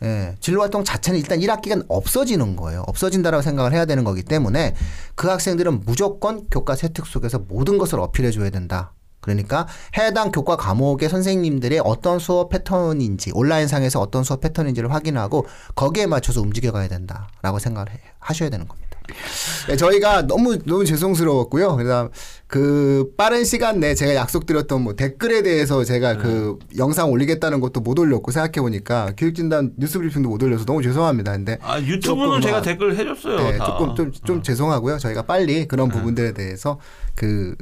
예, 0.03 0.35
진로활동 0.39 0.83
자체는 0.83 1.19
일단 1.19 1.39
1학기간 1.39 1.85
없어지는 1.87 2.55
거예요. 2.55 2.83
없어진다라고 2.87 3.43
생각을 3.43 3.73
해야 3.73 3.85
되는 3.85 4.03
거기 4.03 4.23
때문에 4.23 4.75
그 5.15 5.27
학생들은 5.27 5.81
무조건 5.85 6.47
교과 6.49 6.75
세특 6.75 7.05
속에서 7.05 7.39
모든 7.39 7.77
것을 7.77 7.99
어필해 7.99 8.31
줘야 8.31 8.49
된다. 8.49 8.93
그러니까 9.21 9.67
해당 9.97 10.31
교과 10.31 10.57
과목의 10.57 11.07
선생님들의 11.07 11.81
어떤 11.85 12.19
수업 12.19 12.49
패턴인지 12.49 13.31
온라인상에서 13.33 13.99
어떤 14.01 14.23
수업 14.23 14.41
패턴인지를 14.41 14.91
확인하고 14.91 15.45
거기에 15.75 16.07
맞춰서 16.07 16.41
움직여 16.41 16.71
가야 16.71 16.87
된다라고 16.87 17.59
생각을 17.59 17.91
해, 17.91 17.99
하셔야 18.19 18.49
되는 18.49 18.67
겁니다. 18.67 18.91
네, 19.67 19.75
저희가 19.75 20.27
너무 20.27 20.57
너무 20.59 20.85
죄송스러웠고요. 20.85 21.75
그래서 21.75 22.09
그 22.47 23.13
빠른 23.17 23.43
시간 23.43 23.79
내에 23.79 23.93
제가 23.95 24.15
약속드렸던 24.15 24.81
뭐 24.81 24.95
댓글에 24.95 25.41
대해서 25.41 25.83
제가 25.83 26.17
그 26.17 26.57
영상 26.77 27.11
올리겠다는 27.11 27.59
것도 27.59 27.81
못 27.81 27.97
올렸고 27.99 28.31
생각해 28.31 28.61
보니까 28.61 29.13
교육진단 29.17 29.73
뉴스브리핑도 29.77 30.29
못 30.29 30.41
올려서 30.41 30.65
너무 30.65 30.81
죄송합니다. 30.81 31.31
근데 31.33 31.57
아 31.61 31.79
유튜브는 31.79 32.41
제가 32.41 32.57
뭐, 32.57 32.61
댓글 32.61 32.95
해줬어요. 32.97 33.37
네, 33.37 33.57
다. 33.57 33.65
조금 33.65 33.95
좀, 33.95 34.11
좀 34.11 34.43
죄송하고요. 34.43 34.97
저희가 34.97 35.23
빨리 35.23 35.67
그런 35.67 35.89
부분들에 35.89 36.33
대해서 36.33 36.79
그 37.15 37.55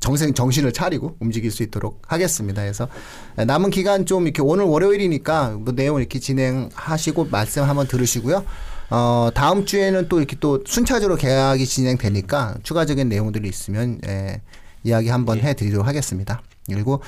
정생 0.00 0.34
정신을 0.34 0.72
차리고 0.72 1.16
움직일 1.20 1.50
수 1.50 1.62
있도록 1.62 2.02
하겠습니다. 2.06 2.62
그래서 2.62 2.88
남은 3.36 3.70
기간 3.70 4.06
좀 4.06 4.24
이렇게 4.24 4.42
오늘 4.42 4.64
월요일이니까 4.64 5.58
뭐 5.60 5.74
내용 5.74 5.98
이렇게 5.98 6.18
진행하시고 6.18 7.28
말씀 7.30 7.62
한번 7.64 7.86
들으시고요. 7.86 8.44
어 8.90 9.28
다음 9.34 9.66
주에는 9.66 10.08
또 10.08 10.18
이렇게 10.18 10.36
또 10.40 10.62
순차적으로 10.66 11.16
계약이 11.16 11.66
진행되니까 11.66 12.56
추가적인 12.62 13.08
내용들이 13.08 13.46
있으면 13.48 14.00
예, 14.06 14.40
이야기 14.82 15.08
한번 15.08 15.40
해드리도록 15.40 15.86
하겠습니다. 15.86 16.42
그리고 16.66 17.02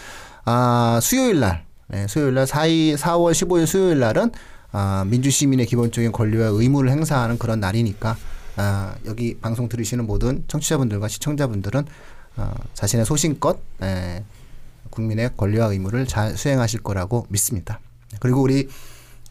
아 0.44 0.98
수요일 1.02 1.40
날 1.40 1.64
네, 1.88 2.06
수요일 2.06 2.34
날 2.34 2.44
4일 2.46 2.96
4월 2.96 3.32
15일 3.32 3.66
수요일 3.66 3.98
날은 3.98 4.30
아, 4.72 5.04
민주 5.06 5.30
시민의 5.30 5.66
기본적인 5.66 6.12
권리와 6.12 6.46
의무를 6.48 6.90
행사하는 6.90 7.38
그런 7.38 7.60
날이니까 7.60 8.16
아, 8.56 8.94
여기 9.06 9.36
방송 9.38 9.68
들으시는 9.68 10.06
모든 10.06 10.44
청취자분들과 10.46 11.08
시청자분들은 11.08 11.86
어, 12.40 12.54
자신의 12.74 13.04
소신껏 13.04 13.58
에, 13.82 14.24
국민의 14.88 15.30
권리와 15.36 15.66
의무를 15.66 16.06
잘 16.06 16.36
수행하실 16.36 16.82
거라고 16.82 17.26
믿습니다. 17.28 17.80
그리고 18.18 18.40
우리 18.40 18.68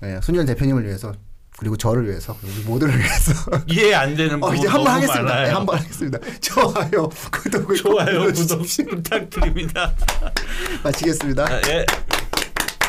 에, 0.04 0.20
손열 0.22 0.46
대표님을 0.46 0.86
위해서 0.86 1.14
그리고 1.58 1.76
저를 1.76 2.08
위해서 2.08 2.38
우리 2.42 2.64
모두를 2.64 2.98
위해서 2.98 3.34
이해 3.68 3.94
안 3.94 4.16
되는 4.16 4.42
어, 4.42 4.54
이제 4.54 4.68
한번 4.68 4.86
너무 4.86 4.96
하겠습니다. 4.96 5.42
네, 5.44 5.50
한번 5.50 5.78
하겠습니다. 5.80 6.20
좋아요, 6.40 7.10
구독을 7.32 7.76
좋아요, 7.76 8.24
꼭 8.26 8.34
구독. 8.34 8.66
부탁드립니다. 8.90 9.94
마치겠습니다. 10.84 11.46
아, 11.46 11.62
예. 11.68 11.86